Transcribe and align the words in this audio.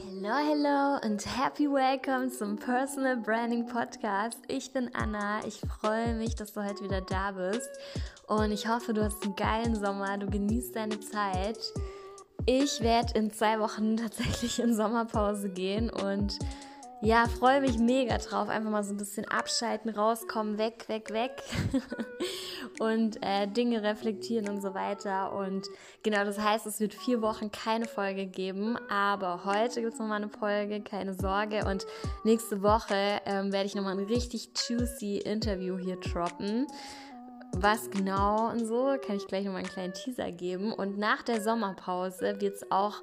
Hello, 0.00 0.36
hello 0.36 0.98
und 1.04 1.26
happy 1.26 1.68
welcome 1.68 2.30
zum 2.30 2.56
Personal 2.56 3.16
Branding 3.16 3.66
Podcast. 3.66 4.38
Ich 4.46 4.72
bin 4.72 4.94
Anna. 4.94 5.44
Ich 5.44 5.60
freue 5.80 6.14
mich, 6.14 6.36
dass 6.36 6.52
du 6.52 6.64
heute 6.64 6.84
wieder 6.84 7.00
da 7.00 7.32
bist 7.32 7.68
und 8.28 8.52
ich 8.52 8.68
hoffe, 8.68 8.94
du 8.94 9.02
hast 9.02 9.24
einen 9.24 9.34
geilen 9.34 9.74
Sommer. 9.74 10.16
Du 10.16 10.30
genießt 10.30 10.76
deine 10.76 11.00
Zeit. 11.00 11.58
Ich 12.46 12.80
werde 12.80 13.18
in 13.18 13.32
zwei 13.32 13.58
Wochen 13.58 13.96
tatsächlich 13.98 14.60
in 14.60 14.72
Sommerpause 14.72 15.48
gehen 15.48 15.90
und 15.90 16.38
ja, 17.00 17.26
freue 17.28 17.60
mich 17.60 17.78
mega 17.78 18.18
drauf. 18.18 18.48
Einfach 18.48 18.70
mal 18.70 18.82
so 18.82 18.92
ein 18.92 18.96
bisschen 18.96 19.24
abschalten, 19.26 19.90
rauskommen, 19.90 20.58
weg, 20.58 20.84
weg, 20.88 21.12
weg. 21.12 21.42
und 22.80 23.22
äh, 23.22 23.46
Dinge 23.46 23.82
reflektieren 23.82 24.48
und 24.48 24.60
so 24.60 24.74
weiter. 24.74 25.32
Und 25.32 25.66
genau, 26.02 26.24
das 26.24 26.40
heißt, 26.40 26.66
es 26.66 26.80
wird 26.80 26.94
vier 26.94 27.22
Wochen 27.22 27.52
keine 27.52 27.86
Folge 27.86 28.26
geben. 28.26 28.76
Aber 28.88 29.44
heute 29.44 29.80
gibt 29.80 29.92
es 29.92 30.00
nochmal 30.00 30.22
eine 30.22 30.28
Folge, 30.28 30.80
keine 30.80 31.14
Sorge. 31.14 31.64
Und 31.66 31.86
nächste 32.24 32.62
Woche 32.62 33.20
ähm, 33.26 33.52
werde 33.52 33.66
ich 33.66 33.76
nochmal 33.76 33.96
ein 33.96 34.04
richtig 34.04 34.50
juicy 34.68 35.18
Interview 35.18 35.78
hier 35.78 35.96
droppen. 36.00 36.66
Was 37.52 37.90
genau 37.90 38.50
und 38.50 38.66
so, 38.66 38.96
kann 39.04 39.16
ich 39.16 39.26
gleich 39.26 39.44
nochmal 39.44 39.62
einen 39.62 39.70
kleinen 39.70 39.94
Teaser 39.94 40.32
geben. 40.32 40.72
Und 40.72 40.98
nach 40.98 41.22
der 41.22 41.40
Sommerpause 41.40 42.40
wird 42.40 42.56
es 42.56 42.70
auch 42.72 43.00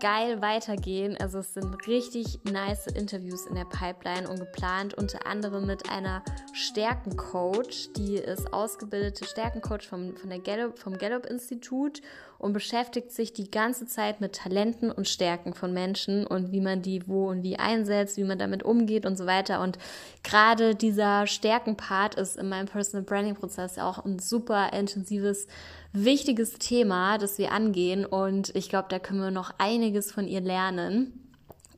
geil 0.00 0.40
weitergehen. 0.42 1.16
Also 1.20 1.38
es 1.38 1.54
sind 1.54 1.86
richtig 1.86 2.40
nice 2.44 2.86
Interviews 2.86 3.46
in 3.46 3.54
der 3.54 3.64
Pipeline 3.64 4.28
und 4.28 4.38
geplant, 4.38 4.94
unter 4.94 5.26
anderem 5.26 5.66
mit 5.66 5.90
einer 5.90 6.22
Stärkencoach, 6.52 7.92
die 7.96 8.16
ist 8.16 8.52
ausgebildete 8.52 9.24
Stärkencoach 9.24 9.86
vom, 9.88 10.16
von 10.16 10.30
der 10.30 10.38
Gallup, 10.40 10.78
vom 10.78 10.98
Gallup-Institut 10.98 12.02
und 12.44 12.52
beschäftigt 12.52 13.10
sich 13.10 13.32
die 13.32 13.50
ganze 13.50 13.86
Zeit 13.86 14.20
mit 14.20 14.34
Talenten 14.34 14.90
und 14.90 15.08
Stärken 15.08 15.54
von 15.54 15.72
Menschen 15.72 16.26
und 16.26 16.52
wie 16.52 16.60
man 16.60 16.82
die 16.82 17.08
wo 17.08 17.30
und 17.30 17.42
wie 17.42 17.58
einsetzt, 17.58 18.18
wie 18.18 18.24
man 18.24 18.38
damit 18.38 18.62
umgeht 18.62 19.06
und 19.06 19.16
so 19.16 19.24
weiter. 19.24 19.62
Und 19.62 19.78
gerade 20.22 20.74
dieser 20.74 21.26
Stärkenpart 21.26 22.16
ist 22.16 22.36
in 22.36 22.50
meinem 22.50 22.66
Personal 22.66 23.02
Branding 23.02 23.34
Prozess 23.34 23.78
auch 23.78 24.04
ein 24.04 24.18
super 24.18 24.74
intensives 24.74 25.46
wichtiges 25.94 26.58
Thema, 26.58 27.16
das 27.16 27.38
wir 27.38 27.50
angehen 27.50 28.04
und 28.04 28.54
ich 28.54 28.68
glaube, 28.68 28.88
da 28.90 28.98
können 28.98 29.20
wir 29.20 29.30
noch 29.30 29.54
einiges 29.56 30.12
von 30.12 30.28
ihr 30.28 30.42
lernen. 30.42 31.18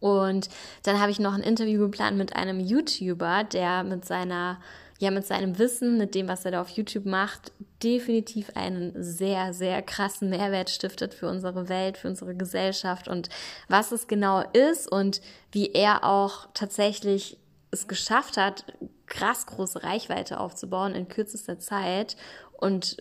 Und 0.00 0.48
dann 0.82 1.00
habe 1.00 1.12
ich 1.12 1.20
noch 1.20 1.34
ein 1.34 1.42
Interview 1.42 1.80
geplant 1.80 2.18
mit 2.18 2.34
einem 2.34 2.58
YouTuber, 2.58 3.44
der 3.44 3.84
mit 3.84 4.04
seiner 4.04 4.58
ja 4.98 5.10
mit 5.10 5.26
seinem 5.26 5.58
Wissen, 5.58 5.98
mit 5.98 6.14
dem, 6.14 6.28
was 6.28 6.44
er 6.44 6.52
da 6.52 6.60
auf 6.60 6.70
YouTube 6.70 7.06
macht, 7.06 7.52
definitiv 7.82 8.50
einen 8.54 8.92
sehr, 9.02 9.52
sehr 9.52 9.82
krassen 9.82 10.30
Mehrwert 10.30 10.70
stiftet 10.70 11.14
für 11.14 11.28
unsere 11.28 11.68
Welt, 11.68 11.98
für 11.98 12.08
unsere 12.08 12.34
Gesellschaft 12.34 13.08
und 13.08 13.28
was 13.68 13.92
es 13.92 14.06
genau 14.06 14.42
ist 14.52 14.90
und 14.90 15.20
wie 15.52 15.72
er 15.72 16.04
auch 16.04 16.48
tatsächlich 16.54 17.38
es 17.70 17.88
geschafft 17.88 18.36
hat, 18.36 18.64
krass 19.06 19.46
große 19.46 19.82
Reichweite 19.82 20.40
aufzubauen 20.40 20.94
in 20.94 21.08
kürzester 21.08 21.58
Zeit 21.58 22.16
und 22.58 22.96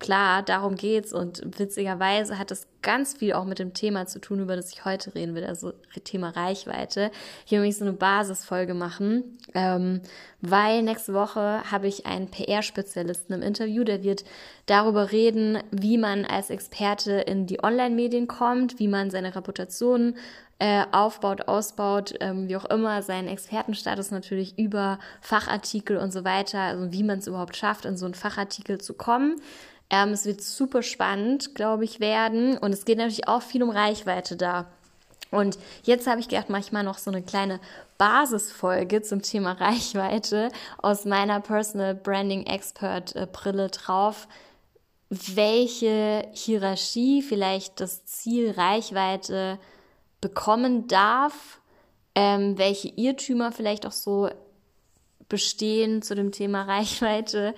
klar, 0.00 0.42
darum 0.42 0.74
geht's 0.74 1.12
und 1.12 1.42
witzigerweise 1.58 2.38
hat 2.38 2.50
es 2.50 2.66
ganz 2.82 3.14
viel 3.18 3.34
auch 3.34 3.44
mit 3.44 3.58
dem 3.58 3.74
Thema 3.74 4.06
zu 4.06 4.18
tun, 4.18 4.40
über 4.40 4.56
das 4.56 4.72
ich 4.72 4.84
heute 4.84 5.14
reden 5.14 5.34
will, 5.34 5.44
also 5.44 5.72
Thema 6.02 6.30
Reichweite. 6.30 7.12
Hier 7.44 7.60
will 7.60 7.68
ich 7.68 7.76
so 7.76 7.84
eine 7.84 7.92
Basisfolge 7.92 8.74
machen, 8.74 9.38
ähm, 9.54 10.00
weil 10.40 10.82
nächste 10.82 11.12
Woche 11.12 11.62
habe 11.70 11.86
ich 11.86 12.06
einen 12.06 12.30
PR-Spezialisten 12.30 13.34
im 13.34 13.42
Interview, 13.42 13.84
der 13.84 14.02
wird 14.02 14.24
darüber 14.66 15.12
reden, 15.12 15.58
wie 15.70 15.98
man 15.98 16.24
als 16.24 16.50
Experte 16.50 17.12
in 17.12 17.46
die 17.46 17.62
Online-Medien 17.62 18.26
kommt, 18.26 18.78
wie 18.78 18.88
man 18.88 19.10
seine 19.10 19.36
Reputation 19.36 20.14
äh, 20.58 20.84
aufbaut, 20.92 21.48
ausbaut, 21.48 22.14
ähm, 22.20 22.48
wie 22.48 22.56
auch 22.56 22.66
immer, 22.66 23.02
seinen 23.02 23.28
Expertenstatus 23.28 24.10
natürlich 24.10 24.58
über 24.58 24.98
Fachartikel 25.20 25.96
und 25.96 26.12
so 26.12 26.24
weiter, 26.24 26.60
also 26.60 26.92
wie 26.92 27.02
man 27.02 27.18
es 27.18 27.26
überhaupt 27.26 27.56
schafft, 27.56 27.84
in 27.84 27.96
so 27.96 28.04
einen 28.04 28.14
Fachartikel 28.14 28.78
zu 28.78 28.94
kommen. 28.94 29.40
Ähm, 29.90 30.10
es 30.10 30.24
wird 30.24 30.40
super 30.40 30.82
spannend, 30.82 31.54
glaube 31.54 31.84
ich, 31.84 32.00
werden. 32.00 32.56
Und 32.56 32.72
es 32.72 32.84
geht 32.84 32.98
natürlich 32.98 33.28
auch 33.28 33.42
viel 33.42 33.62
um 33.62 33.70
Reichweite 33.70 34.36
da. 34.36 34.66
Und 35.30 35.58
jetzt 35.84 36.06
habe 36.06 36.20
ich 36.20 36.28
gedacht, 36.28 36.50
mache 36.50 36.62
ich 36.62 36.72
mal 36.72 36.82
noch 36.82 36.98
so 36.98 37.10
eine 37.10 37.22
kleine 37.22 37.60
Basisfolge 37.98 39.02
zum 39.02 39.22
Thema 39.22 39.52
Reichweite 39.52 40.50
aus 40.78 41.04
meiner 41.04 41.40
Personal 41.40 41.94
Branding 41.94 42.46
Expert 42.46 43.14
äh, 43.14 43.26
Brille 43.30 43.68
drauf, 43.68 44.26
welche 45.08 46.26
Hierarchie 46.32 47.22
vielleicht 47.22 47.80
das 47.80 48.04
Ziel 48.06 48.52
Reichweite 48.52 49.58
bekommen 50.20 50.86
darf, 50.86 51.60
ähm, 52.14 52.58
welche 52.58 52.88
Irrtümer 52.88 53.52
vielleicht 53.52 53.86
auch 53.86 53.92
so 53.92 54.30
bestehen 55.30 56.02
zu 56.02 56.14
dem 56.14 56.32
Thema 56.32 56.62
Reichweite 56.68 57.54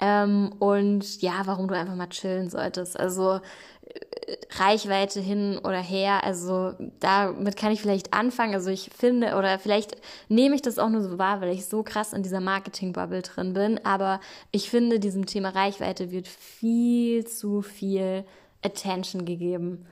ähm, 0.00 0.54
und 0.58 1.20
ja, 1.20 1.42
warum 1.44 1.68
du 1.68 1.76
einfach 1.76 1.94
mal 1.94 2.08
chillen 2.08 2.48
solltest. 2.48 2.98
Also 2.98 3.40
äh, 3.84 4.36
Reichweite 4.58 5.20
hin 5.20 5.58
oder 5.58 5.80
her, 5.80 6.24
also 6.24 6.72
damit 7.00 7.56
kann 7.56 7.72
ich 7.72 7.82
vielleicht 7.82 8.14
anfangen. 8.14 8.54
Also 8.54 8.70
ich 8.70 8.90
finde, 8.96 9.36
oder 9.36 9.58
vielleicht 9.58 9.96
nehme 10.28 10.54
ich 10.54 10.62
das 10.62 10.78
auch 10.78 10.88
nur 10.88 11.02
so 11.02 11.18
wahr, 11.18 11.42
weil 11.42 11.52
ich 11.52 11.66
so 11.66 11.82
krass 11.82 12.14
in 12.14 12.22
dieser 12.22 12.40
Marketing-Bubble 12.40 13.22
drin 13.22 13.52
bin, 13.52 13.84
aber 13.84 14.20
ich 14.50 14.70
finde, 14.70 14.98
diesem 14.98 15.26
Thema 15.26 15.50
Reichweite 15.50 16.10
wird 16.10 16.28
viel 16.28 17.26
zu 17.26 17.60
viel 17.60 18.24
Attention 18.62 19.24
gegeben. 19.26 19.86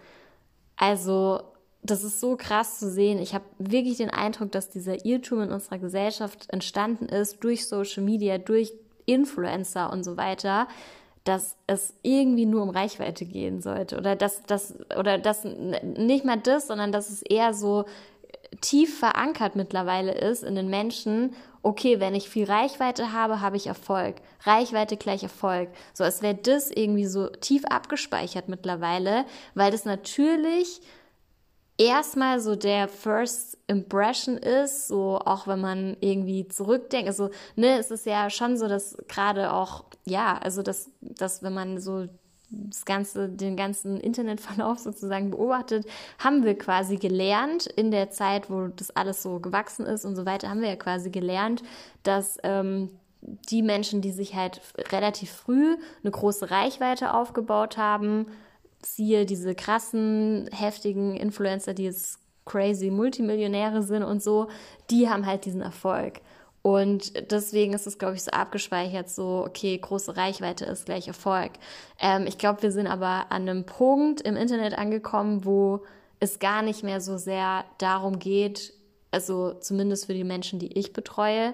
Also 0.77 1.41
das 1.85 2.03
ist 2.03 2.19
so 2.19 2.37
krass 2.37 2.79
zu 2.79 2.91
sehen. 2.91 3.19
Ich 3.19 3.35
habe 3.35 3.45
wirklich 3.59 3.99
den 3.99 4.11
Eindruck, 4.11 4.51
dass 4.53 4.71
dieser 4.71 5.05
Irrtum 5.05 5.43
in 5.43 5.53
unserer 5.53 5.79
Gesellschaft 5.79 6.47
entstanden 6.51 7.07
ist 7.07 7.45
durch 7.45 7.69
Social 7.69 8.03
Media, 8.03 8.39
durch 8.39 8.73
Influencer 9.05 9.93
und 9.93 10.03
so 10.03 10.17
weiter, 10.17 10.67
dass 11.25 11.57
es 11.67 11.95
irgendwie 12.03 12.47
nur 12.47 12.63
um 12.63 12.71
Reichweite 12.71 13.27
gehen 13.27 13.61
sollte 13.61 13.99
oder 13.99 14.17
dass 14.17 14.43
das 14.45 14.75
oder 14.99 15.19
dass 15.19 15.45
nicht 15.45 16.25
mal 16.25 16.39
das, 16.39 16.67
sondern 16.67 16.91
dass 16.91 17.11
es 17.11 17.23
eher 17.23 17.53
so 17.53 17.85
tief 18.61 18.99
verankert 18.99 19.55
mittlerweile 19.55 20.13
ist 20.13 20.43
in 20.43 20.55
den 20.55 20.69
Menschen. 20.69 21.35
Okay, 21.63 22.01
wenn 22.01 22.15
ich 22.15 22.29
viel 22.29 22.45
Reichweite 22.45 23.13
habe, 23.13 23.41
habe 23.41 23.57
ich 23.57 23.67
Erfolg. 23.67 24.17
Reichweite 24.43 24.97
gleich 24.97 25.23
Erfolg. 25.23 25.69
So, 25.93 26.05
als 26.05 26.23
wäre 26.23 26.35
das 26.35 26.71
irgendwie 26.71 27.07
so 27.07 27.29
tief 27.29 27.65
abgespeichert 27.67 28.49
mittlerweile, 28.49 29.25
weil 29.55 29.71
das 29.71 29.85
natürlich 29.85 30.81
erstmal 31.79 32.41
so 32.41 32.57
der 32.57 32.89
First 32.89 33.59
Impression 33.67 34.37
ist, 34.37 34.89
so 34.89 35.19
auch 35.19 35.47
wenn 35.47 35.61
man 35.61 35.97
irgendwie 36.01 36.47
zurückdenkt, 36.49 37.09
also 37.09 37.31
ne, 37.57 37.79
es 37.79 37.91
ist 37.91 38.07
ja 38.07 38.31
schon 38.31 38.57
so, 38.57 38.69
dass 38.69 38.97
gerade 39.09 39.53
auch, 39.53 39.85
ja, 40.05 40.39
also 40.39 40.63
dass, 40.63 40.91
dass 41.01 41.43
wenn 41.43 41.55
man 41.55 41.81
so 41.81 42.07
das 42.51 42.85
ganze, 42.85 43.29
den 43.29 43.57
ganzen 43.57 43.99
Internetverlauf 43.99 44.79
sozusagen 44.79 45.31
beobachtet, 45.31 45.87
haben 46.19 46.45
wir 46.45 46.57
quasi 46.57 46.97
gelernt 46.97 47.67
in 47.67 47.91
der 47.91 48.11
Zeit, 48.11 48.51
wo 48.51 48.69
das 48.69 48.95
alles 48.95 49.23
so 49.23 49.41
gewachsen 49.41 49.87
ist 49.87 50.05
und 50.05 50.15
so 50.15 50.27
weiter, 50.27 50.51
haben 50.51 50.61
wir 50.61 50.69
ja 50.69 50.77
quasi 50.77 51.11
gelernt, 51.11 51.63
dass 52.03 52.39
ähm, 52.43 52.91
die 53.23 53.63
Menschen, 53.63 54.03
die 54.03 54.13
sich 54.13 54.35
halt 54.35 54.61
relativ 54.93 55.31
früh 55.31 55.77
eine 56.03 56.11
große 56.11 56.51
Reichweite 56.51 57.15
aufgebaut 57.15 57.79
haben, 57.79 58.27
siehe 58.87 59.27
diese 59.27 59.55
krassen, 59.55 60.49
heftigen 60.53 61.17
Influencer, 61.17 61.75
die 61.75 61.85
jetzt 61.85 62.19
crazy 62.45 62.91
Multimillionäre 62.91 63.83
sind 63.83 64.03
und 64.03 64.23
so, 64.23 64.49
die 64.91 65.09
haben 65.09 65.27
halt 65.27 65.45
diesen 65.45 65.63
Erfolg. 65.63 66.21
Und 66.63 67.31
deswegen 67.31 67.75
ist 67.75 67.87
es, 67.87 67.99
glaube 67.99 68.15
ich, 68.15 68.23
so 68.23 68.31
abgespeichert, 68.31 69.11
so, 69.11 69.45
okay, 69.47 69.77
große 69.77 70.17
Reichweite 70.17 70.65
ist 70.65 70.87
gleich 70.87 71.09
Erfolg. 71.09 71.53
Ähm, 72.01 72.27
ich 72.27 72.39
glaube, 72.39 72.63
wir 72.63 72.73
sind 72.73 72.87
aber 72.87 73.27
an 73.31 73.43
einem 73.43 73.67
Punkt 73.67 74.23
im 74.23 74.37
Internet 74.37 74.77
angekommen, 74.79 75.45
wo 75.45 75.83
es 76.21 76.39
gar 76.39 76.63
nicht 76.63 76.83
mehr 76.83 77.03
so 77.03 77.19
sehr 77.19 77.67
darum 77.77 78.19
geht, 78.19 78.73
also 79.11 79.53
zumindest 79.53 80.07
für 80.07 80.15
die 80.15 80.25
Menschen, 80.25 80.59
die 80.59 80.79
ich 80.79 80.95
betreue, 80.95 81.53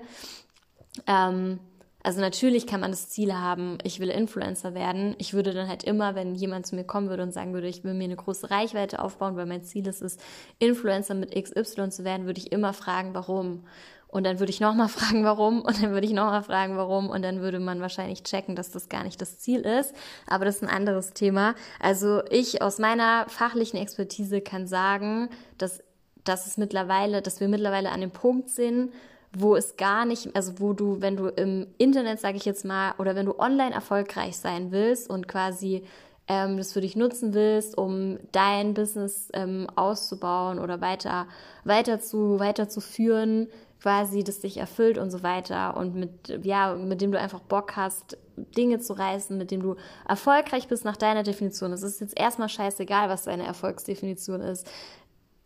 ähm, 1.09 1.59
also 2.03 2.21
natürlich 2.21 2.67
kann 2.67 2.81
man 2.81 2.91
das 2.91 3.11
Ziel 3.11 3.35
haben, 3.35 3.79
ich 3.85 4.01
will 4.01 4.09
Influencer 4.09 4.75
werden. 4.75 5.15
Ich 5.19 5.35
würde 5.35 5.53
dann 5.53 5.69
halt 5.69 5.85
immer, 5.85 6.15
wenn 6.15 6.35
jemand 6.35 6.67
zu 6.67 6.75
mir 6.75 6.85
kommen 6.85 7.11
würde 7.11 7.23
und 7.23 7.33
sagen 7.33 7.53
würde, 7.53 7.69
ich 7.69 7.85
will 7.85 7.95
mir 7.95 8.05
eine 8.05 8.17
große 8.17 8.51
Reichweite 8.51 9.03
aufbauen, 9.03 9.37
weil 9.37 9.47
mein 9.47 9.63
Ziel 9.65 9.87
ist 9.87 10.01
es, 10.01 10.17
Influencer 10.59 11.15
mit 11.15 11.35
XY 11.35 11.91
zu 11.91 12.05
werden, 12.05 12.27
würde 12.27 12.41
ich 12.41 12.53
immer 12.53 12.73
fragen, 12.73 13.15
warum. 13.15 13.65
Und 14.09 14.25
dann 14.25 14.41
würde 14.41 14.51
ich 14.51 14.61
nochmal 14.61 14.89
fragen, 14.89 15.25
warum. 15.25 15.61
Und 15.61 15.83
dann 15.83 15.93
würde 15.93 16.07
ich 16.07 16.13
nochmal 16.13 16.43
fragen, 16.43 16.77
warum. 16.77 17.11
Und 17.11 17.23
dann 17.23 17.41
würde 17.41 17.61
man 17.61 17.81
wahrscheinlich 17.81 18.23
checken, 18.23 18.57
dass 18.57 18.71
das 18.71 18.89
gar 18.89 19.05
nicht 19.05 19.21
das 19.21 19.39
Ziel 19.39 19.61
ist. 19.61 19.95
Aber 20.27 20.45
das 20.45 20.57
ist 20.57 20.63
ein 20.63 20.69
anderes 20.69 21.13
Thema. 21.13 21.55
Also 21.81 22.23
ich 22.31 22.63
aus 22.63 22.79
meiner 22.79 23.27
fachlichen 23.29 23.79
Expertise 23.79 24.41
kann 24.41 24.67
sagen, 24.67 25.29
dass, 25.59 25.83
dass 26.25 26.47
es 26.47 26.57
mittlerweile, 26.57 27.21
dass 27.21 27.41
wir 27.41 27.49
mittlerweile 27.49 27.91
an 27.91 28.01
dem 28.01 28.11
Punkt 28.11 28.49
sind, 28.49 28.93
wo 29.33 29.55
es 29.55 29.77
gar 29.77 30.05
nicht, 30.05 30.35
also 30.35 30.59
wo 30.59 30.73
du, 30.73 31.01
wenn 31.01 31.17
du 31.17 31.29
im 31.29 31.69
Internet, 31.79 32.21
sage 32.21 32.37
ich 32.37 32.45
jetzt 32.45 32.65
mal, 32.65 32.95
oder 32.99 33.15
wenn 33.15 33.27
du 33.27 33.39
online 33.39 33.75
erfolgreich 33.75 34.37
sein 34.37 34.73
willst 34.73 35.09
und 35.09 35.29
quasi 35.29 35.85
ähm, 36.27 36.57
das 36.57 36.73
für 36.73 36.81
dich 36.81 36.97
nutzen 36.97 37.35
willst, 37.35 37.77
um 37.77 38.19
dein 38.33 38.75
Business 38.75 39.29
ähm, 39.33 39.67
auszubauen 39.77 40.59
oder 40.59 40.81
weiter, 40.81 41.27
weiter 41.65 42.01
zu, 42.01 42.39
weiterzuführen, 42.39 43.49
quasi, 43.81 44.25
das 44.25 44.41
dich 44.41 44.59
erfüllt 44.59 44.99
und 44.99 45.11
so 45.11 45.23
weiter 45.23 45.77
und 45.77 45.95
mit, 45.95 46.45
ja, 46.45 46.75
mit 46.75 47.01
dem 47.01 47.13
du 47.13 47.19
einfach 47.19 47.41
Bock 47.41 47.77
hast, 47.77 48.19
Dinge 48.57 48.79
zu 48.79 48.93
reißen, 48.93 49.37
mit 49.37 49.51
dem 49.51 49.63
du 49.63 49.77
erfolgreich 50.09 50.69
bist 50.69 50.85
nach 50.85 50.97
deiner 50.97 51.23
Definition. 51.23 51.73
Es 51.73 51.83
ist 51.83 52.01
jetzt 52.01 52.19
erstmal 52.19 52.49
scheißegal, 52.49 53.09
was 53.09 53.25
deine 53.25 53.45
Erfolgsdefinition 53.45 54.41
ist. 54.41 54.67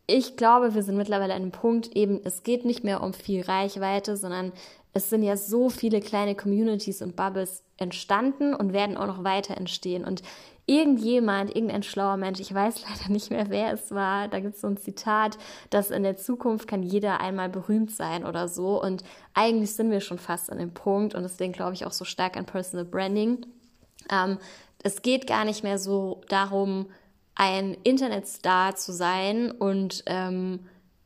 Ich 0.07 0.37
glaube, 0.37 0.75
wir 0.75 0.83
sind 0.83 0.97
mittlerweile 0.97 1.35
an 1.35 1.43
einem 1.43 1.51
Punkt, 1.51 1.97
eben, 1.97 2.21
es 2.25 2.43
geht 2.43 2.65
nicht 2.65 2.85
mehr 2.85 3.03
um 3.03 3.15
viel 3.15 3.43
Reichweite, 3.43 4.17
sondern 4.17 4.53
es 4.93 5.11
sind 5.11 5.23
ja 5.23 5.37
so 5.37 5.71
viele 5.71 6.01
kleine 6.01 6.35
Communities 6.35 7.03
und 7.03 7.17
Bubbles 7.17 7.65
entstanden 7.79 8.55
und 8.55 8.73
werden 8.73 8.97
auch 8.97 9.07
noch 9.07 9.25
weiter 9.25 9.57
entstehen. 9.57 10.05
Und 10.05 10.23
irgendjemand, 10.67 11.55
irgendein 11.55 11.83
schlauer 11.83 12.17
Mensch, 12.17 12.39
ich 12.39 12.55
weiß 12.55 12.83
leider 12.89 13.13
nicht 13.13 13.31
mehr, 13.31 13.51
wer 13.51 13.73
es 13.73 13.91
war, 13.91 14.29
da 14.29 14.41
gibt 14.41 14.55
es 14.55 14.61
so 14.61 14.69
ein 14.69 14.77
Zitat, 14.77 15.37
dass 15.71 15.91
in 15.91 16.03
der 16.03 16.17
Zukunft 16.17 16.69
kann 16.69 16.83
jeder 16.83 17.21
einmal 17.21 17.49
berühmt 17.49 17.91
sein 17.91 18.25
oder 18.25 18.47
so. 18.47 18.81
Und 18.81 19.03
eigentlich 19.35 19.75
sind 19.75 19.91
wir 19.91 20.01
schon 20.01 20.19
fast 20.19 20.51
an 20.51 20.59
dem 20.59 20.73
Punkt 20.73 21.15
und 21.15 21.23
deswegen 21.23 21.53
glaube 21.53 21.75
ich 21.75 21.87
auch 21.87 21.93
so 21.93 22.05
stark 22.05 22.37
an 22.37 22.47
Personal 22.47 22.85
Branding. 22.85 23.47
Ähm, 24.11 24.39
es 24.83 25.03
geht 25.03 25.27
gar 25.27 25.45
nicht 25.45 25.65
mehr 25.65 25.79
so 25.79 26.21
darum, 26.29 26.87
ein 27.35 27.77
Internetstar 27.83 28.77
zu 28.77 28.93
sein 28.93 29.51
und 29.51 30.03
ähm, 30.07 30.61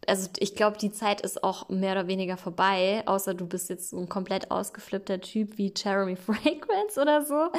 also 0.09 0.31
ich 0.39 0.55
glaube, 0.55 0.79
die 0.79 0.91
Zeit 0.91 1.21
ist 1.21 1.45
auch 1.45 1.69
mehr 1.69 1.93
oder 1.93 2.07
weniger 2.07 2.37
vorbei, 2.37 3.03
außer 3.05 3.35
du 3.35 3.47
bist 3.47 3.69
jetzt 3.69 3.91
so 3.91 3.99
ein 3.99 4.09
komplett 4.09 4.51
ausgeflippter 4.51 5.21
Typ 5.21 5.59
wie 5.59 5.73
Jeremy 5.77 6.17
Fragrance 6.17 7.01
oder 7.01 7.23
so, 7.25 7.51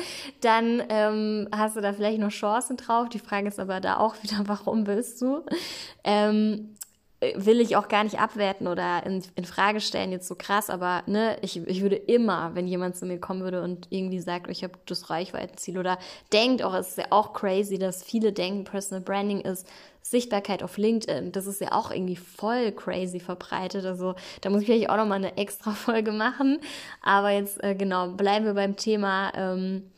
dann 0.41 0.83
ähm, 0.89 1.47
hast 1.51 1.75
du 1.75 1.81
da 1.81 1.93
vielleicht 1.93 2.19
noch 2.19 2.31
Chancen 2.31 2.77
drauf. 2.77 3.09
Die 3.09 3.19
Frage 3.19 3.47
ist 3.47 3.59
aber 3.59 3.79
da 3.79 3.97
auch 3.97 4.15
wieder, 4.23 4.43
warum 4.45 4.87
willst 4.87 5.21
du? 5.21 5.43
Ähm, 6.03 6.75
will 7.35 7.59
ich 7.59 7.75
auch 7.75 7.89
gar 7.89 8.05
nicht 8.05 8.19
abwerten 8.19 8.67
oder 8.67 9.05
in, 9.05 9.23
in 9.35 9.43
Frage 9.43 9.81
stellen 9.81 10.11
jetzt 10.11 10.27
so 10.27 10.35
krass, 10.35 10.69
aber 10.69 11.03
ne, 11.05 11.37
ich, 11.41 11.57
ich 11.67 11.81
würde 11.81 11.97
immer, 11.97 12.55
wenn 12.55 12.65
jemand 12.65 12.95
zu 12.95 13.05
mir 13.05 13.19
kommen 13.19 13.41
würde 13.41 13.61
und 13.61 13.87
irgendwie 13.89 14.19
sagt, 14.19 14.49
ich 14.49 14.63
habe 14.63 14.73
das 14.85 15.09
Reichweitenziel 15.09 15.77
oder 15.77 15.99
denkt 16.31 16.63
auch, 16.63 16.73
es 16.73 16.89
ist 16.89 16.97
ja 16.97 17.07
auch 17.09 17.33
crazy, 17.33 17.77
dass 17.77 18.03
viele 18.03 18.31
denken, 18.31 18.63
Personal 18.63 19.03
Branding 19.03 19.41
ist 19.41 19.67
Sichtbarkeit 20.01 20.63
auf 20.63 20.77
LinkedIn. 20.77 21.33
Das 21.33 21.45
ist 21.45 21.61
ja 21.61 21.73
auch 21.73 21.91
irgendwie 21.91 22.15
voll 22.15 22.71
crazy 22.71 23.19
verbreitet. 23.19 23.85
Also 23.85 24.15
da 24.41 24.49
muss 24.49 24.61
ich 24.61 24.67
vielleicht 24.67 24.89
auch 24.89 24.97
nochmal 24.97 25.17
eine 25.17 25.37
extra 25.37 25.71
Folge 25.73 26.11
machen. 26.11 26.59
Aber 27.01 27.31
jetzt 27.31 27.61
äh, 27.63 27.75
genau, 27.75 28.07
bleiben 28.07 28.45
wir 28.45 28.53
beim 28.53 28.75
Thema 28.75 29.31
ähm, 29.35 29.91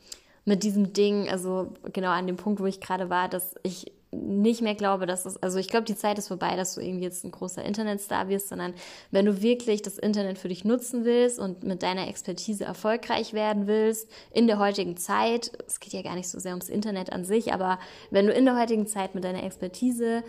mit 0.44 0.64
diesem 0.64 0.92
Ding, 0.92 1.30
also 1.30 1.72
genau 1.92 2.10
an 2.10 2.26
dem 2.26 2.36
Punkt, 2.36 2.60
wo 2.60 2.66
ich 2.66 2.80
gerade 2.80 3.10
war, 3.10 3.28
dass 3.28 3.54
ich 3.62 3.92
nicht 4.12 4.60
mehr 4.60 4.74
glaube, 4.74 5.06
dass 5.06 5.24
es, 5.24 5.42
also 5.42 5.58
ich 5.58 5.68
glaube, 5.68 5.84
die 5.84 5.96
Zeit 5.96 6.18
ist 6.18 6.28
vorbei, 6.28 6.54
dass 6.54 6.74
du 6.74 6.80
irgendwie 6.80 7.04
jetzt 7.04 7.24
ein 7.24 7.30
großer 7.30 7.64
Internetstar 7.64 8.28
wirst, 8.28 8.48
sondern 8.48 8.74
wenn 9.10 9.24
du 9.24 9.40
wirklich 9.40 9.80
das 9.82 9.98
Internet 9.98 10.38
für 10.38 10.48
dich 10.48 10.64
nutzen 10.64 11.04
willst 11.04 11.38
und 11.38 11.64
mit 11.64 11.82
deiner 11.82 12.06
Expertise 12.08 12.64
erfolgreich 12.64 13.32
werden 13.32 13.66
willst, 13.66 14.10
in 14.30 14.46
der 14.46 14.58
heutigen 14.58 14.96
Zeit, 14.96 15.52
es 15.66 15.80
geht 15.80 15.94
ja 15.94 16.02
gar 16.02 16.14
nicht 16.14 16.28
so 16.28 16.38
sehr 16.38 16.52
ums 16.52 16.68
Internet 16.68 17.10
an 17.10 17.24
sich, 17.24 17.52
aber 17.54 17.78
wenn 18.10 18.26
du 18.26 18.32
in 18.32 18.44
der 18.44 18.58
heutigen 18.58 18.86
Zeit 18.86 19.14
mit 19.14 19.24
deiner 19.24 19.42
Expertise 19.44 20.22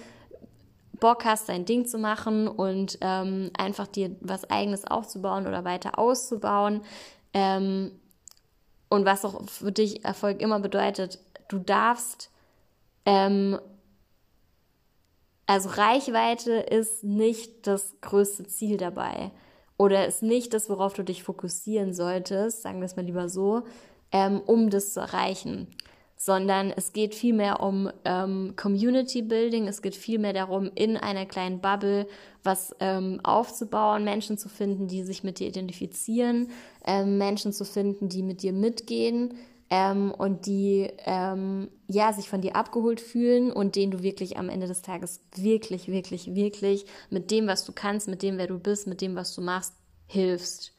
Bock 1.00 1.26
hast, 1.26 1.50
dein 1.50 1.66
Ding 1.66 1.86
zu 1.86 1.98
machen 1.98 2.48
und 2.48 2.98
ähm, 3.02 3.52
einfach 3.58 3.88
dir 3.88 4.16
was 4.22 4.50
eigenes 4.50 4.86
aufzubauen 4.86 5.46
oder 5.46 5.66
weiter 5.66 6.00
auszubauen, 6.00 6.82
ähm, 7.34 7.92
und 8.94 9.06
was 9.06 9.26
auch 9.26 9.50
für 9.50 9.72
dich 9.72 10.06
Erfolg 10.06 10.40
immer 10.40 10.60
bedeutet, 10.60 11.18
du 11.48 11.58
darfst 11.58 12.30
ähm, 13.08 13.60
also 15.45 15.69
Reichweite 15.69 16.54
ist 16.54 17.04
nicht 17.04 17.68
das 17.68 17.95
größte 18.01 18.48
Ziel 18.48 18.78
dabei. 18.78 19.31
Oder 19.78 20.07
ist 20.07 20.24
nicht 20.24 20.54
das, 20.54 20.69
worauf 20.69 20.94
du 20.94 21.04
dich 21.04 21.24
fokussieren 21.24 21.94
solltest, 21.94 22.62
sagen 22.62 22.80
wir 22.80 22.86
es 22.86 22.95
mal 22.95 23.06
lieber 23.06 23.28
so, 23.28 23.63
ähm, 24.12 24.40
um 24.45 24.69
das 24.69 24.94
zu 24.94 25.00
erreichen, 25.00 25.68
sondern 26.16 26.72
es 26.72 26.94
geht 26.94 27.16
vielmehr 27.16 27.62
um 27.62 27.90
ähm, 28.06 28.54
Community 28.56 29.24
Building, 29.24 29.68
es 29.68 29.81
geht 29.81 29.95
vielmehr 29.95 30.31
darum, 30.31 30.72
in 30.75 30.95
einer 30.95 31.25
kleinen 31.25 31.60
Bubble 31.60 32.07
was 32.44 32.75
ähm, 32.80 33.19
aufzubauen, 33.24 34.04
Menschen 34.04 34.38
zu 34.38 34.48
finden, 34.48 34.88
die 34.88 35.04
sich 35.04 35.24
mit 35.24 35.39
dir 35.39 35.48
identifizieren, 35.48 36.50
ähm, 36.86 37.18
Menschen 37.18 37.51
zu 37.51 37.66
finden, 37.66 38.10
die 38.10 38.22
mit 38.22 38.44
dir 38.44 38.54
mitgehen, 38.54 39.34
ähm, 39.69 40.12
und 40.12 40.45
die 40.45 40.89
ähm, 41.06 41.69
ja 41.88 42.13
sich 42.13 42.30
von 42.30 42.42
dir 42.42 42.56
abgeholt 42.56 43.01
fühlen 43.01 43.51
und 43.51 43.75
denen 43.75 43.92
du 43.92 44.04
wirklich 44.04 44.38
am 44.38 44.50
Ende 44.50 44.68
des 44.68 44.81
Tages 44.81 45.21
wirklich, 45.36 45.88
wirklich, 45.88 46.36
wirklich 46.36 46.86
mit 47.10 47.31
dem, 47.31 47.48
was 47.48 47.65
du 47.65 47.71
kannst, 47.71 48.07
mit 48.07 48.21
dem, 48.21 48.38
wer 48.38 48.48
du 48.48 48.60
bist, 48.60 48.88
mit 48.88 49.01
dem, 49.01 49.15
was 49.15 49.33
du 49.36 49.42
machst, 49.42 49.74
hilfst. 50.07 50.74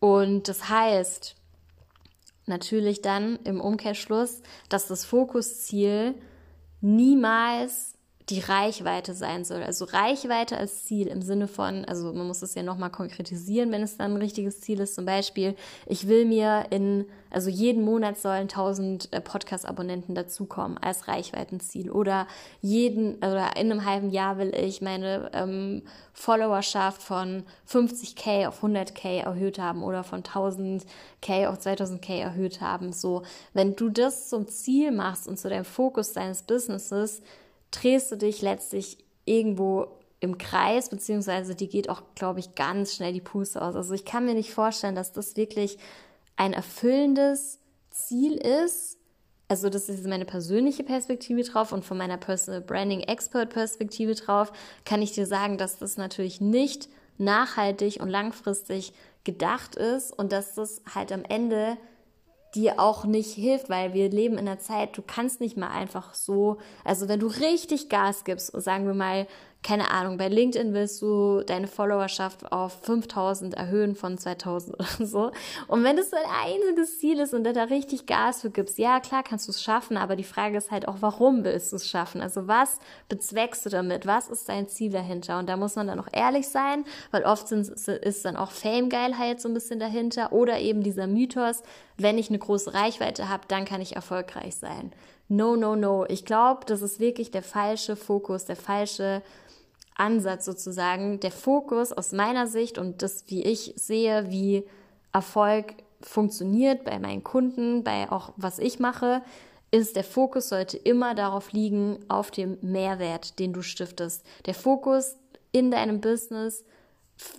Und 0.00 0.48
das 0.48 0.68
heißt 0.68 1.36
natürlich 2.46 3.02
dann 3.02 3.38
im 3.44 3.60
Umkehrschluss, 3.60 4.42
dass 4.68 4.86
das 4.88 5.04
Fokusziel 5.04 6.14
niemals 6.80 7.97
die 8.30 8.40
Reichweite 8.40 9.14
sein 9.14 9.44
soll. 9.44 9.62
Also 9.62 9.86
Reichweite 9.86 10.58
als 10.58 10.84
Ziel 10.84 11.06
im 11.06 11.22
Sinne 11.22 11.48
von, 11.48 11.86
also 11.86 12.12
man 12.12 12.26
muss 12.26 12.42
es 12.42 12.54
ja 12.54 12.62
nochmal 12.62 12.90
konkretisieren, 12.90 13.72
wenn 13.72 13.82
es 13.82 13.96
dann 13.96 14.12
ein 14.12 14.16
richtiges 14.18 14.60
Ziel 14.60 14.80
ist. 14.80 14.94
Zum 14.94 15.06
Beispiel, 15.06 15.54
ich 15.86 16.08
will 16.08 16.26
mir 16.26 16.66
in, 16.68 17.06
also 17.30 17.48
jeden 17.48 17.84
Monat 17.84 18.18
sollen 18.18 18.42
1000 18.42 19.12
äh, 19.12 19.22
Podcast-Abonnenten 19.22 20.14
dazukommen 20.14 20.76
als 20.76 21.08
Reichweitenziel. 21.08 21.90
Oder 21.90 22.26
jeden, 22.60 23.16
oder 23.16 23.56
in 23.56 23.72
einem 23.72 23.86
halben 23.86 24.10
Jahr 24.10 24.36
will 24.36 24.54
ich 24.54 24.82
meine 24.82 25.30
ähm, 25.32 25.82
Followerschaft 26.12 27.02
von 27.02 27.44
50k 27.66 28.46
auf 28.46 28.62
100k 28.62 29.22
erhöht 29.22 29.58
haben 29.58 29.82
oder 29.82 30.04
von 30.04 30.22
1000k 30.22 31.46
auf 31.46 31.58
2000k 31.60 32.20
erhöht 32.20 32.60
haben. 32.60 32.92
So, 32.92 33.22
wenn 33.54 33.74
du 33.74 33.88
das 33.88 34.28
zum 34.28 34.48
Ziel 34.48 34.92
machst 34.92 35.26
und 35.26 35.38
zu 35.38 35.48
deinem 35.48 35.64
Fokus 35.64 36.12
deines 36.12 36.42
Businesses, 36.42 37.22
drehst 37.70 38.10
du 38.12 38.16
dich 38.16 38.42
letztlich 38.42 38.98
irgendwo 39.24 39.98
im 40.20 40.38
Kreis, 40.38 40.88
beziehungsweise 40.88 41.54
die 41.54 41.68
geht 41.68 41.88
auch, 41.88 42.02
glaube 42.14 42.40
ich, 42.40 42.54
ganz 42.54 42.94
schnell 42.94 43.12
die 43.12 43.20
Puste 43.20 43.62
aus. 43.62 43.76
Also 43.76 43.94
ich 43.94 44.04
kann 44.04 44.24
mir 44.24 44.34
nicht 44.34 44.52
vorstellen, 44.52 44.94
dass 44.94 45.12
das 45.12 45.36
wirklich 45.36 45.78
ein 46.36 46.52
erfüllendes 46.52 47.60
Ziel 47.90 48.34
ist. 48.34 48.98
Also 49.48 49.70
das 49.70 49.88
ist 49.88 50.06
meine 50.06 50.24
persönliche 50.24 50.82
Perspektive 50.82 51.42
drauf 51.42 51.72
und 51.72 51.84
von 51.84 51.96
meiner 51.96 52.18
Personal 52.18 52.60
Branding 52.60 53.00
Expert 53.00 53.50
Perspektive 53.50 54.14
drauf 54.14 54.52
kann 54.84 55.02
ich 55.02 55.12
dir 55.12 55.26
sagen, 55.26 55.56
dass 55.56 55.78
das 55.78 55.96
natürlich 55.96 56.40
nicht 56.40 56.88
nachhaltig 57.16 58.00
und 58.00 58.08
langfristig 58.08 58.92
gedacht 59.24 59.76
ist 59.76 60.12
und 60.12 60.32
dass 60.32 60.54
das 60.54 60.82
halt 60.94 61.12
am 61.12 61.24
Ende 61.24 61.76
dir 62.58 62.80
auch 62.80 63.04
nicht 63.04 63.32
hilft, 63.34 63.70
weil 63.70 63.94
wir 63.94 64.10
leben 64.10 64.36
in 64.36 64.48
einer 64.48 64.58
Zeit, 64.58 64.96
du 64.96 65.02
kannst 65.02 65.40
nicht 65.40 65.56
mal 65.56 65.70
einfach 65.70 66.14
so, 66.14 66.58
also 66.84 67.08
wenn 67.08 67.20
du 67.20 67.28
richtig 67.28 67.88
Gas 67.88 68.24
gibst, 68.24 68.50
sagen 68.60 68.86
wir 68.86 68.94
mal, 68.94 69.26
keine 69.62 69.90
Ahnung, 69.90 70.18
bei 70.18 70.28
LinkedIn 70.28 70.72
willst 70.72 71.02
du 71.02 71.42
deine 71.42 71.66
Followerschaft 71.66 72.52
auf 72.52 72.80
5000 72.82 73.54
erhöhen 73.54 73.96
von 73.96 74.16
2000 74.16 74.74
oder 74.78 74.88
so. 75.06 75.32
Und 75.66 75.82
wenn 75.84 75.96
das 75.96 76.10
dein 76.10 76.22
einziges 76.44 77.00
Ziel 77.00 77.18
ist 77.18 77.34
und 77.34 77.44
du 77.44 77.52
da 77.52 77.64
richtig 77.64 78.06
Gas 78.06 78.42
für 78.42 78.50
gibst, 78.50 78.78
ja, 78.78 79.00
klar 79.00 79.22
kannst 79.22 79.48
du 79.48 79.50
es 79.50 79.62
schaffen, 79.62 79.96
aber 79.96 80.14
die 80.14 80.24
Frage 80.24 80.56
ist 80.56 80.70
halt 80.70 80.86
auch, 80.86 80.96
warum 81.00 81.44
willst 81.44 81.72
du 81.72 81.76
es 81.76 81.88
schaffen? 81.88 82.20
Also 82.20 82.46
was 82.46 82.78
bezweckst 83.08 83.66
du 83.66 83.70
damit? 83.70 84.06
Was 84.06 84.28
ist 84.28 84.48
dein 84.48 84.68
Ziel 84.68 84.92
dahinter? 84.92 85.38
Und 85.38 85.48
da 85.48 85.56
muss 85.56 85.74
man 85.74 85.88
dann 85.88 86.00
auch 86.00 86.08
ehrlich 86.12 86.48
sein, 86.48 86.84
weil 87.10 87.24
oft 87.24 87.50
ist 87.50 88.24
dann 88.24 88.36
auch 88.36 88.52
Fame-Geilheit 88.52 89.40
so 89.40 89.48
ein 89.48 89.54
bisschen 89.54 89.80
dahinter 89.80 90.32
oder 90.32 90.60
eben 90.60 90.82
dieser 90.82 91.08
Mythos, 91.08 91.62
wenn 91.96 92.16
ich 92.16 92.28
eine 92.28 92.38
große 92.38 92.72
Reichweite 92.74 93.28
habe, 93.28 93.42
dann 93.48 93.64
kann 93.64 93.80
ich 93.80 93.96
erfolgreich 93.96 94.54
sein. 94.54 94.92
No, 95.28 95.56
no, 95.56 95.76
no. 95.76 96.06
Ich 96.08 96.24
glaube, 96.24 96.60
das 96.66 96.80
ist 96.80 97.00
wirklich 97.00 97.30
der 97.30 97.42
falsche 97.42 97.96
Fokus, 97.96 98.46
der 98.46 98.56
falsche 98.56 99.20
Ansatz 99.98 100.44
sozusagen, 100.44 101.20
der 101.20 101.30
Fokus 101.30 101.92
aus 101.92 102.12
meiner 102.12 102.46
Sicht 102.46 102.78
und 102.78 103.02
das, 103.02 103.24
wie 103.26 103.42
ich 103.42 103.74
sehe, 103.76 104.30
wie 104.30 104.64
Erfolg 105.12 105.74
funktioniert 106.00 106.84
bei 106.84 106.98
meinen 106.98 107.24
Kunden, 107.24 107.84
bei 107.84 108.10
auch 108.10 108.32
was 108.36 108.58
ich 108.58 108.78
mache, 108.78 109.22
ist 109.70 109.96
der 109.96 110.04
Fokus 110.04 110.48
sollte 110.48 110.76
immer 110.76 111.14
darauf 111.14 111.52
liegen, 111.52 111.98
auf 112.08 112.30
dem 112.30 112.56
Mehrwert, 112.62 113.38
den 113.38 113.52
du 113.52 113.62
stiftest. 113.62 114.24
Der 114.46 114.54
Fokus 114.54 115.16
in 115.52 115.70
deinem 115.70 116.00
Business, 116.00 116.64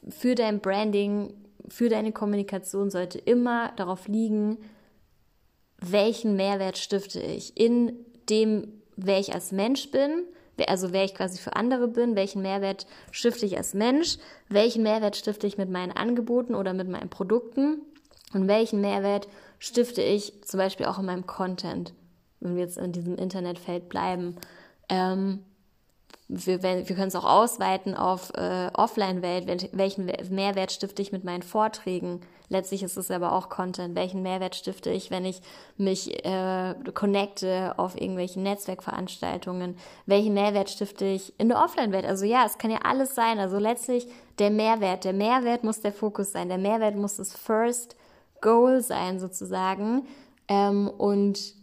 für 0.09 0.35
dein 0.35 0.59
Branding, 0.59 1.33
für 1.69 1.89
deine 1.89 2.11
Kommunikation 2.11 2.91
sollte 2.91 3.17
immer 3.17 3.71
darauf 3.77 4.07
liegen, 4.07 4.57
welchen 5.79 6.35
Mehrwert 6.35 6.77
stifte 6.77 7.21
ich 7.21 7.57
in 7.57 7.93
dem, 8.29 8.81
wer 8.95 9.19
ich 9.19 9.33
als 9.33 9.51
Mensch 9.51 9.89
bin, 9.91 10.25
also 10.67 10.91
wer 10.91 11.03
ich 11.05 11.15
quasi 11.15 11.39
für 11.39 11.55
andere 11.55 11.87
bin, 11.87 12.15
welchen 12.15 12.41
Mehrwert 12.41 12.85
stifte 13.11 13.45
ich 13.45 13.57
als 13.57 13.73
Mensch, 13.73 14.17
welchen 14.49 14.83
Mehrwert 14.83 15.15
stifte 15.15 15.47
ich 15.47 15.57
mit 15.57 15.69
meinen 15.69 15.91
Angeboten 15.91 16.55
oder 16.55 16.73
mit 16.73 16.89
meinen 16.89 17.09
Produkten 17.09 17.81
und 18.33 18.47
welchen 18.47 18.81
Mehrwert 18.81 19.27
stifte 19.59 20.01
ich 20.01 20.43
zum 20.43 20.57
Beispiel 20.57 20.85
auch 20.85 20.99
in 20.99 21.05
meinem 21.05 21.25
Content. 21.25 21.93
wenn 22.41 22.55
wir 22.55 22.63
jetzt 22.63 22.77
in 22.77 22.93
diesem 22.93 23.15
Internetfeld 23.15 23.89
bleiben. 23.89 24.37
Ähm, 24.87 25.43
wir, 26.29 26.62
wir 26.62 26.83
können 26.83 27.07
es 27.07 27.15
auch 27.15 27.25
ausweiten 27.25 27.95
auf 27.95 28.31
äh, 28.36 28.69
Offline-Welt. 28.74 29.69
Welchen 29.74 30.05
Mehrwert 30.05 30.71
stifte 30.71 31.01
ich 31.01 31.12
mit 31.12 31.24
meinen 31.24 31.41
Vorträgen? 31.41 32.21
Letztlich 32.50 32.83
ist 32.83 32.98
es 32.98 33.09
aber 33.09 33.31
auch 33.31 33.50
Content. 33.50 33.95
Welchen 33.95 34.21
Mehrwert 34.21 34.55
stifte 34.55 34.91
ich, 34.91 35.09
wenn 35.09 35.25
ich 35.25 35.41
mich 35.77 36.24
äh, 36.24 36.75
connecte 36.93 37.74
auf 37.77 38.00
irgendwelchen 38.00 38.43
Netzwerkveranstaltungen? 38.43 39.75
Welchen 40.05 40.36
Mehrwert 40.36 40.69
stifte 40.69 41.05
ich 41.05 41.33
in 41.39 41.50
der 41.50 41.63
Offline-Welt? 41.63 42.05
Also 42.05 42.25
ja, 42.25 42.45
es 42.45 42.59
kann 42.59 42.69
ja 42.69 42.79
alles 42.83 43.15
sein. 43.15 43.39
Also 43.39 43.57
letztlich 43.57 44.07
der 44.38 44.51
Mehrwert. 44.51 45.05
Der 45.05 45.13
Mehrwert 45.13 45.63
muss 45.63 45.81
der 45.81 45.93
Fokus 45.93 46.31
sein. 46.31 46.48
Der 46.48 46.59
Mehrwert 46.59 46.95
muss 46.95 47.15
das 47.17 47.33
First 47.33 47.95
Goal 48.39 48.81
sein 48.81 49.19
sozusagen. 49.19 50.07
Ähm, 50.48 50.88
und 50.88 51.58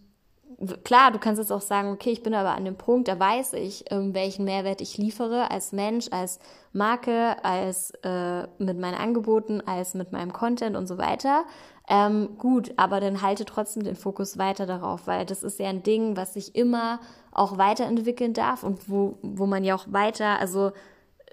klar, 0.85 1.11
du 1.11 1.19
kannst 1.19 1.39
jetzt 1.39 1.53
auch 1.53 1.61
sagen, 1.61 1.91
okay, 1.91 2.11
ich 2.11 2.23
bin 2.23 2.35
aber 2.35 2.55
an 2.55 2.65
dem 2.65 2.77
Punkt, 2.77 3.09
da 3.09 3.19
weiß 3.19 3.55
ich, 3.55 3.85
ähm, 3.91 4.15
welchen 4.15 4.45
Mehrwert 4.45 4.81
ich 4.81 4.97
liefere 4.97 5.51
als 5.51 5.73
Mensch, 5.73 6.07
als 6.11 6.39
Marke, 6.73 7.43
als 7.45 7.93
äh, 8.03 8.47
mit 8.59 8.79
meinen 8.79 8.95
Angeboten, 8.95 9.61
als 9.61 9.95
mit 9.95 10.13
meinem 10.13 10.33
Content 10.33 10.77
und 10.77 10.87
so 10.87 10.99
weiter. 10.99 11.45
Ähm, 11.89 12.37
gut, 12.39 12.73
aber 12.77 13.01
dann 13.01 13.23
halte 13.23 13.45
trotzdem 13.45 13.85
den 13.85 13.97
Fokus 13.97 14.39
weiter 14.39 14.67
darauf, 14.67 15.07
weil 15.07 15.25
das 15.25 15.43
ist 15.43 15.59
ja 15.59 15.69
ein 15.69 15.83
Ding, 15.83 16.17
was 16.17 16.35
sich 16.35 16.57
immer 16.57 17.01
auch 17.33 17.59
weiterentwickeln 17.59 18.33
darf 18.33 18.65
und 18.65 18.89
wo, 18.89 19.19
wo 19.23 19.47
man 19.47 19.63
ja 19.63 19.75
auch 19.75 19.85
weiter, 19.89 20.41
also 20.41 20.73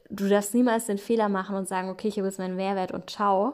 du 0.10 0.30
darfst 0.30 0.54
niemals 0.54 0.86
den 0.86 1.00
Fehler 1.00 1.30
machen 1.30 1.56
und 1.56 1.68
sagen, 1.68 1.90
okay, 1.90 2.08
ich 2.08 2.18
habe 2.18 2.28
jetzt 2.28 2.38
meinen 2.38 2.56
Mehrwert 2.56 2.92
und 2.92 3.10
ciao, 3.10 3.54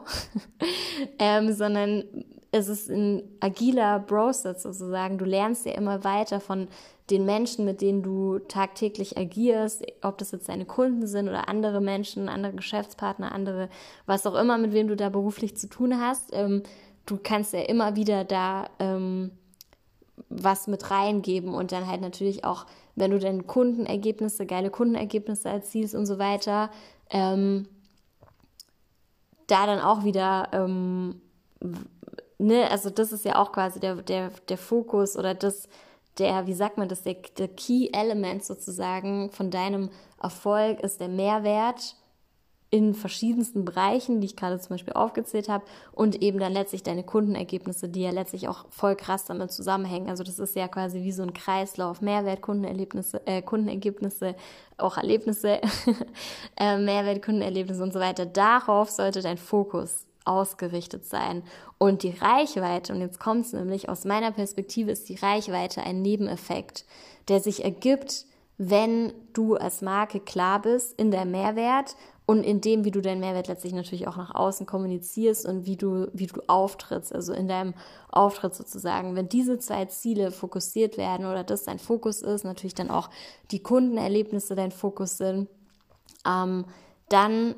ähm, 1.18 1.52
sondern 1.52 2.04
es 2.52 2.68
ist 2.68 2.90
ein 2.90 3.22
agiler 3.40 4.00
Process 4.00 4.62
sozusagen. 4.62 5.18
Du 5.18 5.24
lernst 5.24 5.66
ja 5.66 5.72
immer 5.72 6.02
weiter 6.04 6.40
von 6.40 6.68
den 7.10 7.24
Menschen, 7.24 7.64
mit 7.64 7.80
denen 7.80 8.02
du 8.02 8.38
tagtäglich 8.38 9.16
agierst, 9.16 9.84
ob 10.02 10.18
das 10.18 10.30
jetzt 10.32 10.48
deine 10.48 10.64
Kunden 10.64 11.06
sind 11.06 11.28
oder 11.28 11.48
andere 11.48 11.80
Menschen, 11.80 12.28
andere 12.28 12.52
Geschäftspartner, 12.52 13.32
andere, 13.32 13.68
was 14.06 14.26
auch 14.26 14.34
immer, 14.34 14.58
mit 14.58 14.72
wem 14.72 14.88
du 14.88 14.96
da 14.96 15.08
beruflich 15.08 15.56
zu 15.56 15.68
tun 15.68 16.00
hast. 16.00 16.30
Ähm, 16.32 16.62
du 17.06 17.18
kannst 17.22 17.52
ja 17.52 17.60
immer 17.60 17.96
wieder 17.96 18.24
da 18.24 18.68
ähm, 18.78 19.32
was 20.28 20.66
mit 20.66 20.90
reingeben 20.90 21.54
und 21.54 21.72
dann 21.72 21.86
halt 21.86 22.00
natürlich 22.00 22.44
auch, 22.44 22.66
wenn 22.94 23.10
du 23.10 23.18
dann 23.18 23.46
Kundenergebnisse, 23.46 24.46
geile 24.46 24.70
Kundenergebnisse 24.70 25.48
erzielst 25.48 25.94
und 25.94 26.06
so 26.06 26.18
weiter, 26.18 26.70
ähm, 27.10 27.66
da 29.46 29.66
dann 29.66 29.80
auch 29.80 30.04
wieder 30.04 30.48
ähm, 30.52 31.20
ne, 32.40 32.70
also 32.70 32.90
das 32.90 33.12
ist 33.12 33.24
ja 33.24 33.36
auch 33.36 33.52
quasi 33.52 33.80
der, 33.80 33.96
der, 33.96 34.30
der 34.48 34.58
Fokus 34.58 35.16
oder 35.16 35.34
das, 35.34 35.68
der, 36.18 36.46
wie 36.46 36.54
sagt 36.54 36.78
man 36.78 36.88
das, 36.88 37.02
der, 37.02 37.16
der 37.38 37.48
Key 37.48 37.88
Element 37.92 38.44
sozusagen 38.44 39.30
von 39.30 39.50
deinem 39.50 39.90
Erfolg 40.20 40.80
ist 40.80 41.00
der 41.00 41.08
Mehrwert 41.08 41.96
in 42.72 42.94
verschiedensten 42.94 43.64
Bereichen, 43.64 44.20
die 44.20 44.26
ich 44.26 44.36
gerade 44.36 44.60
zum 44.60 44.74
Beispiel 44.74 44.92
aufgezählt 44.92 45.48
habe, 45.48 45.64
und 45.90 46.22
eben 46.22 46.38
dann 46.38 46.52
letztlich 46.52 46.84
deine 46.84 47.02
Kundenergebnisse, 47.02 47.88
die 47.88 48.02
ja 48.02 48.10
letztlich 48.10 48.46
auch 48.46 48.66
voll 48.70 48.94
krass 48.94 49.24
damit 49.24 49.50
zusammenhängen. 49.50 50.08
Also 50.08 50.22
das 50.22 50.38
ist 50.38 50.54
ja 50.54 50.68
quasi 50.68 51.02
wie 51.02 51.10
so 51.10 51.24
ein 51.24 51.32
Kreislauf. 51.32 52.00
Mehrwert, 52.00 52.42
Kundenerlebnisse, 52.42 53.26
äh, 53.26 53.42
Kundenergebnisse, 53.42 54.36
auch 54.78 54.98
Erlebnisse, 54.98 55.60
äh, 56.56 56.78
Mehrwert, 56.78 57.24
Kundenerlebnisse 57.24 57.82
und 57.82 57.92
so 57.92 57.98
weiter. 57.98 58.24
Darauf 58.24 58.88
sollte 58.90 59.20
dein 59.20 59.36
Fokus 59.36 60.06
ausgerichtet 60.24 61.04
sein. 61.04 61.42
Und 61.78 62.02
die 62.02 62.10
Reichweite, 62.10 62.92
und 62.92 63.00
jetzt 63.00 63.20
kommt 63.20 63.46
es 63.46 63.52
nämlich, 63.52 63.88
aus 63.88 64.04
meiner 64.04 64.30
Perspektive 64.30 64.90
ist 64.90 65.08
die 65.08 65.16
Reichweite 65.16 65.82
ein 65.82 66.02
Nebeneffekt, 66.02 66.84
der 67.28 67.40
sich 67.40 67.64
ergibt, 67.64 68.26
wenn 68.58 69.14
du 69.32 69.56
als 69.56 69.80
Marke 69.80 70.20
klar 70.20 70.60
bist 70.60 70.98
in 71.00 71.10
der 71.10 71.24
Mehrwert 71.24 71.96
und 72.26 72.44
in 72.44 72.60
dem, 72.60 72.84
wie 72.84 72.90
du 72.90 73.00
deinen 73.00 73.20
Mehrwert 73.20 73.48
letztlich 73.48 73.72
natürlich 73.72 74.06
auch 74.06 74.16
nach 74.16 74.34
außen 74.34 74.66
kommunizierst 74.66 75.46
und 75.46 75.66
wie 75.66 75.76
du, 75.76 76.08
wie 76.12 76.26
du 76.26 76.42
auftrittst, 76.46 77.12
also 77.12 77.32
in 77.32 77.48
deinem 77.48 77.74
Auftritt 78.10 78.54
sozusagen. 78.54 79.16
Wenn 79.16 79.28
diese 79.28 79.58
zwei 79.58 79.86
Ziele 79.86 80.30
fokussiert 80.30 80.96
werden 80.96 81.26
oder 81.26 81.42
das 81.42 81.64
dein 81.64 81.78
Fokus 81.78 82.22
ist, 82.22 82.44
natürlich 82.44 82.74
dann 82.74 82.90
auch 82.90 83.10
die 83.50 83.62
Kundenerlebnisse 83.62 84.54
dein 84.54 84.70
Fokus 84.70 85.16
sind, 85.16 85.48
ähm, 86.24 86.66
dann 87.08 87.56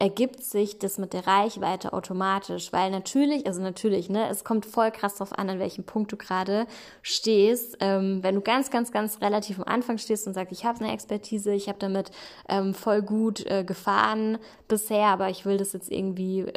ergibt 0.00 0.44
sich 0.44 0.78
das 0.78 0.98
mit 0.98 1.12
der 1.12 1.26
Reichweite 1.26 1.92
automatisch, 1.92 2.72
weil 2.72 2.90
natürlich, 2.90 3.46
also 3.48 3.60
natürlich, 3.60 4.08
ne, 4.08 4.28
es 4.28 4.44
kommt 4.44 4.64
voll 4.64 4.92
krass 4.92 5.16
drauf 5.16 5.36
an, 5.36 5.50
an 5.50 5.58
welchem 5.58 5.82
Punkt 5.82 6.12
du 6.12 6.16
gerade 6.16 6.68
stehst. 7.02 7.76
Ähm, 7.80 8.22
wenn 8.22 8.36
du 8.36 8.40
ganz, 8.40 8.70
ganz, 8.70 8.92
ganz 8.92 9.20
relativ 9.20 9.58
am 9.58 9.64
Anfang 9.64 9.98
stehst 9.98 10.28
und 10.28 10.34
sagst, 10.34 10.52
ich 10.52 10.64
habe 10.64 10.84
eine 10.84 10.92
Expertise, 10.92 11.52
ich 11.52 11.68
habe 11.68 11.80
damit 11.80 12.12
ähm, 12.48 12.74
voll 12.74 13.02
gut 13.02 13.44
äh, 13.46 13.64
gefahren 13.64 14.38
bisher, 14.68 15.06
aber 15.06 15.30
ich 15.30 15.44
will 15.44 15.56
das 15.56 15.72
jetzt 15.72 15.90
irgendwie 15.90 16.42
äh, 16.42 16.52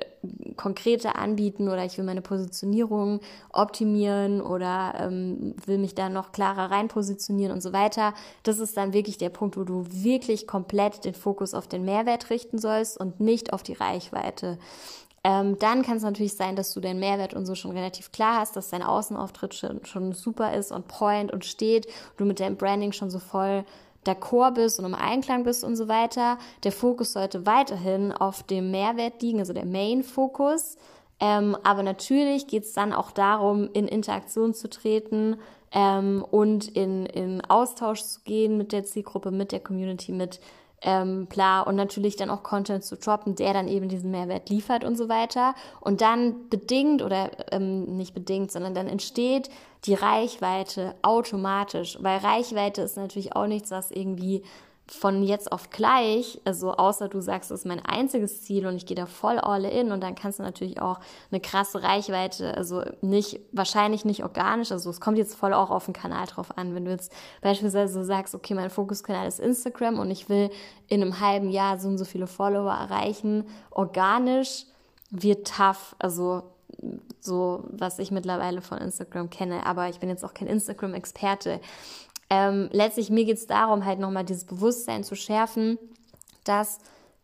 konkreter 0.55 1.17
anbieten 1.17 1.67
oder 1.67 1.83
ich 1.83 1.97
will 1.97 2.05
meine 2.05 2.21
Positionierung 2.21 3.21
optimieren 3.51 4.41
oder 4.41 4.93
ähm, 4.99 5.55
will 5.65 5.79
mich 5.79 5.95
da 5.95 6.09
noch 6.09 6.31
klarer 6.31 6.69
rein 6.69 6.89
positionieren 6.89 7.53
und 7.53 7.61
so 7.61 7.73
weiter. 7.73 8.13
Das 8.43 8.59
ist 8.59 8.77
dann 8.77 8.93
wirklich 8.93 9.17
der 9.17 9.29
Punkt, 9.29 9.57
wo 9.57 9.63
du 9.63 9.85
wirklich 9.89 10.45
komplett 10.45 11.05
den 11.05 11.15
Fokus 11.15 11.55
auf 11.55 11.67
den 11.67 11.85
Mehrwert 11.85 12.29
richten 12.29 12.59
sollst 12.59 12.99
und 12.99 13.19
nicht 13.19 13.30
auf 13.53 13.63
die 13.63 13.73
Reichweite. 13.73 14.57
Ähm, 15.23 15.59
dann 15.59 15.83
kann 15.83 15.97
es 15.97 16.03
natürlich 16.03 16.35
sein, 16.35 16.55
dass 16.55 16.73
du 16.73 16.79
den 16.79 16.99
Mehrwert 16.99 17.33
und 17.33 17.45
so 17.45 17.53
schon 17.53 17.71
relativ 17.71 18.11
klar 18.11 18.39
hast, 18.39 18.55
dass 18.55 18.69
dein 18.69 18.81
Außenauftritt 18.81 19.53
schon, 19.53 19.85
schon 19.85 20.13
super 20.13 20.53
ist 20.53 20.71
und 20.71 20.87
point 20.87 21.31
und 21.31 21.45
steht, 21.45 21.87
du 22.17 22.25
mit 22.25 22.39
deinem 22.39 22.57
Branding 22.57 22.91
schon 22.91 23.11
so 23.11 23.19
voll 23.19 23.63
d'accord 24.05 24.55
bist 24.55 24.79
und 24.79 24.85
im 24.85 24.95
Einklang 24.95 25.43
bist 25.43 25.63
und 25.63 25.75
so 25.75 25.87
weiter. 25.87 26.39
Der 26.63 26.71
Fokus 26.71 27.13
sollte 27.13 27.45
weiterhin 27.45 28.11
auf 28.11 28.41
dem 28.43 28.71
Mehrwert 28.71 29.21
liegen, 29.21 29.39
also 29.39 29.53
der 29.53 29.65
Main-Fokus. 29.65 30.77
Ähm, 31.19 31.55
aber 31.63 31.83
natürlich 31.83 32.47
geht 32.47 32.63
es 32.63 32.73
dann 32.73 32.93
auch 32.93 33.11
darum, 33.11 33.69
in 33.73 33.87
Interaktion 33.87 34.55
zu 34.55 34.71
treten 34.71 35.37
ähm, 35.71 36.25
und 36.31 36.67
in, 36.69 37.05
in 37.05 37.41
Austausch 37.47 38.01
zu 38.01 38.21
gehen 38.21 38.57
mit 38.57 38.71
der 38.71 38.85
Zielgruppe, 38.85 39.29
mit 39.29 39.51
der 39.51 39.59
Community, 39.59 40.11
mit 40.11 40.39
ähm, 40.81 41.27
bla 41.27 41.61
und 41.61 41.75
natürlich 41.75 42.15
dann 42.15 42.29
auch 42.29 42.43
Content 42.43 42.83
zu 42.83 42.97
droppen, 42.97 43.35
der 43.35 43.53
dann 43.53 43.67
eben 43.67 43.87
diesen 43.87 44.11
Mehrwert 44.11 44.49
liefert 44.49 44.83
und 44.83 44.97
so 44.97 45.09
weiter. 45.09 45.53
Und 45.79 46.01
dann 46.01 46.49
bedingt 46.49 47.01
oder 47.01 47.31
ähm, 47.51 47.95
nicht 47.97 48.13
bedingt, 48.13 48.51
sondern 48.51 48.73
dann 48.73 48.87
entsteht 48.87 49.49
die 49.85 49.93
Reichweite 49.93 50.95
automatisch, 51.01 51.97
weil 52.01 52.19
Reichweite 52.19 52.81
ist 52.81 52.97
natürlich 52.97 53.35
auch 53.35 53.47
nichts, 53.47 53.71
was 53.71 53.91
irgendwie 53.91 54.43
von 54.93 55.23
jetzt 55.23 55.51
auf 55.51 55.69
gleich, 55.69 56.41
also 56.43 56.73
außer 56.73 57.07
du 57.07 57.21
sagst, 57.21 57.49
das 57.49 57.61
ist 57.61 57.65
mein 57.65 57.79
einziges 57.79 58.43
Ziel 58.43 58.67
und 58.67 58.75
ich 58.75 58.85
gehe 58.85 58.95
da 58.95 59.05
voll 59.05 59.39
all 59.39 59.63
in 59.63 59.91
und 59.91 60.01
dann 60.01 60.15
kannst 60.15 60.39
du 60.39 60.43
natürlich 60.43 60.81
auch 60.81 60.99
eine 61.31 61.39
krasse 61.39 61.81
Reichweite, 61.81 62.55
also 62.57 62.83
nicht, 63.01 63.39
wahrscheinlich 63.53 64.03
nicht 64.03 64.23
organisch, 64.23 64.71
also 64.71 64.89
es 64.89 64.99
kommt 64.99 65.17
jetzt 65.17 65.35
voll 65.35 65.53
auch 65.53 65.71
auf 65.71 65.85
den 65.85 65.93
Kanal 65.93 66.27
drauf 66.27 66.57
an, 66.57 66.75
wenn 66.75 66.83
du 66.83 66.91
jetzt 66.91 67.13
beispielsweise 67.41 68.03
sagst, 68.03 68.35
okay, 68.35 68.53
mein 68.53 68.69
Fokuskanal 68.69 69.27
ist 69.27 69.39
Instagram 69.39 69.97
und 69.97 70.11
ich 70.11 70.27
will 70.27 70.49
in 70.87 71.01
einem 71.01 71.21
halben 71.21 71.49
Jahr 71.49 71.79
so 71.79 71.87
und 71.87 71.97
so 71.97 72.05
viele 72.05 72.27
Follower 72.27 72.71
erreichen, 72.71 73.45
organisch 73.69 74.65
wird 75.09 75.47
tough, 75.47 75.95
also 75.99 76.43
so, 77.21 77.63
was 77.69 77.99
ich 77.99 78.11
mittlerweile 78.11 78.61
von 78.61 78.77
Instagram 78.77 79.29
kenne, 79.29 79.65
aber 79.65 79.87
ich 79.89 79.99
bin 79.99 80.09
jetzt 80.09 80.25
auch 80.25 80.33
kein 80.33 80.47
Instagram-Experte. 80.47 81.61
Ähm, 82.31 82.69
letztlich 82.71 83.09
mir 83.09 83.25
geht 83.25 83.37
es 83.37 83.45
darum, 83.45 83.83
halt 83.83 83.99
nochmal 83.99 84.23
dieses 84.23 84.45
Bewusstsein 84.45 85.03
zu 85.03 85.15
schärfen, 85.15 85.77
dass 86.45 86.79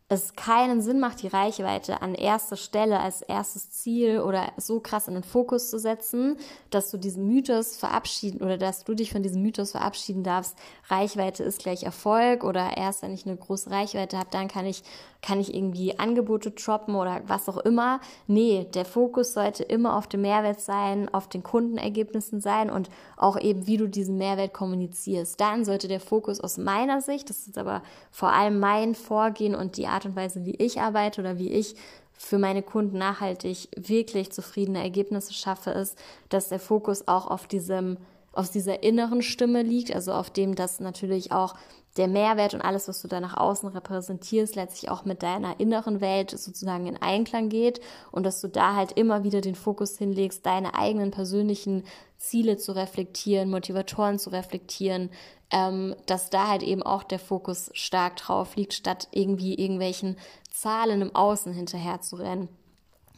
es 0.09 0.35
keinen 0.35 0.81
Sinn 0.81 0.99
macht, 0.99 1.21
die 1.21 1.27
Reichweite 1.27 2.01
an 2.01 2.13
erster 2.13 2.57
Stelle 2.57 2.99
als 2.99 3.21
erstes 3.21 3.71
Ziel 3.71 4.19
oder 4.19 4.51
so 4.57 4.81
krass 4.81 5.07
in 5.07 5.13
den 5.13 5.23
Fokus 5.23 5.69
zu 5.69 5.79
setzen, 5.79 6.37
dass 6.69 6.91
du 6.91 6.97
diesen 6.97 7.25
Mythos 7.25 7.77
verabschieden 7.77 8.41
oder 8.41 8.57
dass 8.57 8.83
du 8.83 8.95
dich 8.95 9.11
von 9.11 9.23
diesem 9.23 9.41
Mythos 9.41 9.71
verabschieden 9.71 10.23
darfst, 10.23 10.57
Reichweite 10.89 11.43
ist 11.43 11.59
gleich 11.59 11.83
Erfolg 11.83 12.43
oder 12.43 12.75
erst 12.75 13.01
wenn 13.01 13.13
ich 13.13 13.25
eine 13.25 13.37
große 13.37 13.69
Reichweite 13.69 14.17
habe, 14.17 14.29
dann 14.31 14.49
kann 14.49 14.65
ich, 14.65 14.83
kann 15.21 15.39
ich 15.39 15.53
irgendwie 15.53 15.97
Angebote 15.99 16.51
droppen 16.51 16.95
oder 16.95 17.21
was 17.27 17.49
auch 17.49 17.57
immer. 17.57 17.99
Nee, 18.27 18.67
der 18.73 18.85
Fokus 18.85 19.33
sollte 19.33 19.63
immer 19.63 19.95
auf 19.95 20.07
dem 20.07 20.21
Mehrwert 20.21 20.61
sein, 20.61 21.09
auf 21.13 21.27
den 21.27 21.43
Kundenergebnissen 21.43 22.41
sein 22.41 22.69
und 22.69 22.89
auch 23.15 23.39
eben, 23.39 23.67
wie 23.67 23.77
du 23.77 23.87
diesen 23.87 24.17
Mehrwert 24.17 24.53
kommunizierst. 24.53 25.39
Dann 25.39 25.65
sollte 25.65 25.87
der 25.87 25.99
Fokus 25.99 26.39
aus 26.39 26.57
meiner 26.57 27.01
Sicht, 27.01 27.29
das 27.29 27.47
ist 27.47 27.57
aber 27.57 27.81
vor 28.11 28.31
allem 28.31 28.59
mein 28.59 28.95
Vorgehen 28.95 29.55
und 29.55 29.77
die 29.77 29.87
Art 29.87 30.05
und 30.05 30.15
Weise, 30.15 30.45
wie 30.45 30.55
ich 30.55 30.79
arbeite 30.79 31.21
oder 31.21 31.37
wie 31.37 31.51
ich 31.51 31.75
für 32.17 32.39
meine 32.39 32.63
Kunden 32.63 32.97
nachhaltig 32.97 33.69
wirklich 33.75 34.31
zufriedene 34.31 34.81
Ergebnisse 34.81 35.33
schaffe, 35.33 35.71
ist, 35.71 35.97
dass 36.29 36.49
der 36.49 36.59
Fokus 36.59 37.07
auch 37.07 37.27
auf 37.27 37.47
diesem, 37.47 37.97
auf 38.33 38.49
dieser 38.49 38.81
inneren 38.83 39.21
Stimme 39.21 39.61
liegt, 39.61 39.93
also 39.93 40.13
auf 40.13 40.31
dem, 40.31 40.55
dass 40.55 40.79
natürlich 40.79 41.31
auch 41.31 41.55
der 41.97 42.07
Mehrwert 42.07 42.53
und 42.53 42.61
alles, 42.61 42.87
was 42.87 43.01
du 43.01 43.07
da 43.07 43.19
nach 43.19 43.35
außen 43.35 43.69
repräsentierst, 43.69 44.55
letztlich 44.55 44.91
auch 44.91 45.05
mit 45.05 45.23
deiner 45.23 45.59
inneren 45.59 46.01
Welt 46.01 46.31
sozusagen 46.31 46.85
in 46.85 47.01
Einklang 47.01 47.49
geht 47.49 47.81
und 48.11 48.23
dass 48.23 48.41
du 48.41 48.47
da 48.47 48.75
halt 48.75 48.93
immer 48.93 49.23
wieder 49.23 49.41
den 49.41 49.55
Fokus 49.55 49.97
hinlegst, 49.97 50.45
deine 50.45 50.75
eigenen 50.75 51.11
persönlichen 51.11 51.83
Ziele 52.17 52.57
zu 52.57 52.71
reflektieren, 52.73 53.49
Motivatoren 53.49 54.19
zu 54.19 54.31
reflektieren, 54.31 55.09
ähm, 55.51 55.95
dass 56.05 56.29
da 56.29 56.47
halt 56.47 56.63
eben 56.63 56.83
auch 56.83 57.03
der 57.03 57.19
Fokus 57.19 57.69
stark 57.73 58.17
drauf 58.17 58.55
liegt, 58.55 58.73
statt 58.73 59.07
irgendwie 59.11 59.55
irgendwelchen 59.55 60.17
Zahlen 60.51 61.01
im 61.01 61.15
Außen 61.15 61.53
hinterher 61.53 62.01
zu 62.01 62.17
rennen. 62.17 62.49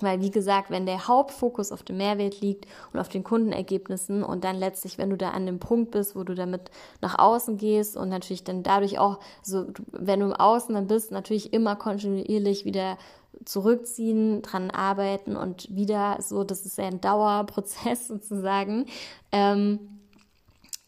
Weil, 0.01 0.21
wie 0.21 0.31
gesagt, 0.31 0.69
wenn 0.69 0.85
der 0.85 1.07
Hauptfokus 1.07 1.71
auf 1.71 1.83
dem 1.83 1.97
Mehrwert 1.97 2.41
liegt 2.41 2.65
und 2.93 2.99
auf 2.99 3.09
den 3.09 3.23
Kundenergebnissen 3.23 4.23
und 4.23 4.43
dann 4.43 4.55
letztlich, 4.57 4.97
wenn 4.97 5.09
du 5.09 5.17
da 5.17 5.31
an 5.31 5.45
dem 5.45 5.59
Punkt 5.59 5.91
bist, 5.91 6.15
wo 6.15 6.23
du 6.23 6.35
damit 6.35 6.71
nach 7.01 7.19
außen 7.19 7.57
gehst 7.57 7.97
und 7.97 8.09
natürlich 8.09 8.43
dann 8.43 8.63
dadurch 8.63 8.99
auch, 8.99 9.19
so, 9.41 9.65
wenn 9.91 10.21
du 10.21 10.27
im 10.27 10.33
Außen 10.33 10.73
dann 10.73 10.87
bist, 10.87 11.11
natürlich 11.11 11.53
immer 11.53 11.75
kontinuierlich 11.75 12.65
wieder 12.65 12.97
zurückziehen, 13.45 14.41
dran 14.41 14.71
arbeiten 14.71 15.35
und 15.35 15.73
wieder 15.73 16.17
so, 16.21 16.43
das 16.43 16.65
ist 16.65 16.77
ja 16.77 16.85
ein 16.85 17.01
Dauerprozess 17.01 18.07
sozusagen. 18.07 18.85
Ähm, 19.31 19.98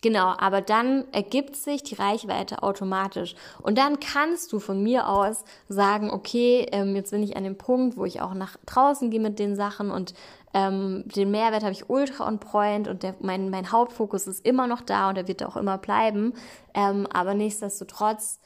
Genau, 0.01 0.33
aber 0.37 0.61
dann 0.61 1.05
ergibt 1.11 1.55
sich 1.55 1.83
die 1.83 1.93
Reichweite 1.93 2.63
automatisch. 2.63 3.35
Und 3.61 3.77
dann 3.77 3.99
kannst 3.99 4.51
du 4.51 4.59
von 4.59 4.81
mir 4.81 5.07
aus 5.07 5.43
sagen, 5.69 6.09
okay, 6.09 6.65
ähm, 6.71 6.95
jetzt 6.95 7.11
bin 7.11 7.21
ich 7.21 7.37
an 7.37 7.43
dem 7.43 7.57
Punkt, 7.57 7.97
wo 7.97 8.05
ich 8.05 8.19
auch 8.19 8.33
nach 8.33 8.57
draußen 8.65 9.11
gehe 9.11 9.19
mit 9.19 9.37
den 9.37 9.55
Sachen 9.55 9.91
und 9.91 10.15
ähm, 10.53 11.03
den 11.15 11.29
Mehrwert 11.29 11.61
habe 11.61 11.71
ich 11.71 11.89
ultra 11.89 12.27
on 12.27 12.39
point 12.39 12.87
und 12.87 13.03
der, 13.03 13.15
mein, 13.21 13.49
mein 13.51 13.71
Hauptfokus 13.71 14.27
ist 14.27 14.45
immer 14.45 14.67
noch 14.67 14.81
da 14.81 15.09
und 15.09 15.15
der 15.15 15.27
wird 15.27 15.43
auch 15.43 15.55
immer 15.55 15.77
bleiben. 15.77 16.33
Ähm, 16.73 17.07
aber 17.13 17.35
nichtsdestotrotz 17.35 18.39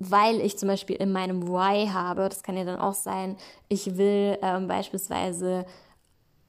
weil 0.00 0.40
ich 0.40 0.56
zum 0.58 0.68
Beispiel 0.68 0.96
in 0.96 1.10
meinem 1.12 1.48
Why 1.48 1.88
habe, 1.88 2.28
das 2.28 2.42
kann 2.42 2.56
ja 2.56 2.64
dann 2.64 2.78
auch 2.78 2.94
sein, 2.94 3.36
ich 3.68 3.96
will 3.96 4.38
ähm, 4.42 4.68
beispielsweise 4.68 5.66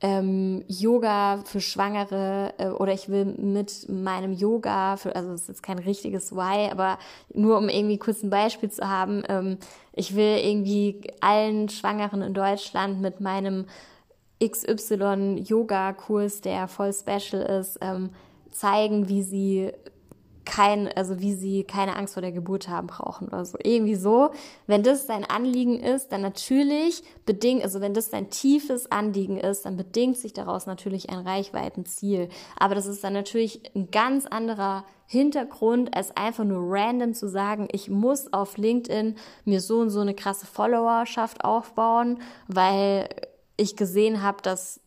ähm, 0.02 0.64
Yoga 0.68 1.44
für 1.46 1.60
Schwangere 1.60 2.54
äh, 2.58 2.68
oder 2.68 2.94
ich 2.94 3.10
will 3.10 3.26
mit 3.26 3.90
meinem 3.90 4.32
Yoga, 4.32 4.96
für, 4.96 5.16
also 5.16 5.32
das 5.32 5.42
ist 5.42 5.48
jetzt 5.50 5.64
kein 5.64 5.80
richtiges 5.80 6.34
Why, 6.34 6.72
aber 6.72 6.98
nur 7.34 7.58
um 7.58 7.68
irgendwie 7.68 7.98
kurz 7.98 8.24
ein 8.24 8.30
Beispiel 8.30 8.72
zu 8.72 8.88
haben, 8.88 9.24
ähm, 9.28 9.58
ich 9.94 10.16
will 10.16 10.38
irgendwie 10.38 11.02
allen 11.20 11.68
Schwangeren 11.68 12.22
in 12.22 12.34
Deutschland 12.34 13.02
mit 13.02 13.20
meinem 13.20 13.66
XY-Yoga-Kurs, 14.42 16.40
der 16.42 16.70
voll 16.70 16.94
special 16.94 17.42
ist, 17.42 17.78
ähm, 17.82 18.12
zeigen, 18.52 19.10
wie 19.10 19.22
sie 19.22 19.72
kein, 20.50 20.88
also 20.88 21.20
wie 21.20 21.36
sie 21.36 21.64
keine 21.64 21.96
Angst 21.96 22.16
vor 22.16 22.22
der 22.22 22.32
Geburt 22.32 22.70
haben 22.70 22.88
brauchen 22.88 23.28
oder 23.28 23.46
so. 23.46 23.60
Irgendwie 23.64 23.94
so. 23.94 24.32
Wenn 24.66 24.82
das 24.82 25.06
dein 25.06 25.24
Anliegen 25.24 25.80
ist, 25.80 26.12
dann 26.12 26.22
natürlich 26.22 27.04
bedingt, 27.28 27.64
also 27.64 27.82
wenn 27.82 27.94
das 27.94 28.10
dein 28.10 28.32
tiefes 28.32 28.92
Anliegen 28.92 29.38
ist, 29.38 29.66
dann 29.66 29.78
bedingt 29.78 30.18
sich 30.18 30.34
daraus 30.34 30.66
natürlich 30.66 31.12
ein 31.12 31.20
Reichweitenziel. 31.20 32.30
Aber 32.58 32.74
das 32.74 32.88
ist 32.88 33.04
dann 33.04 33.14
natürlich 33.14 33.62
ein 33.76 33.92
ganz 33.92 34.26
anderer 34.26 34.86
Hintergrund, 35.06 35.96
als 35.96 36.18
einfach 36.18 36.46
nur 36.46 36.64
random 36.64 37.14
zu 37.14 37.30
sagen, 37.30 37.68
ich 37.72 37.90
muss 37.90 38.34
auf 38.34 38.58
LinkedIn 38.58 39.18
mir 39.46 39.62
so 39.62 39.80
und 39.80 39.92
so 39.92 40.00
eine 40.00 40.16
krasse 40.16 40.48
Followerschaft 40.48 41.44
aufbauen, 41.44 42.22
weil 42.48 43.08
ich 43.56 43.76
gesehen 43.76 44.24
habe, 44.24 44.42
dass 44.42 44.80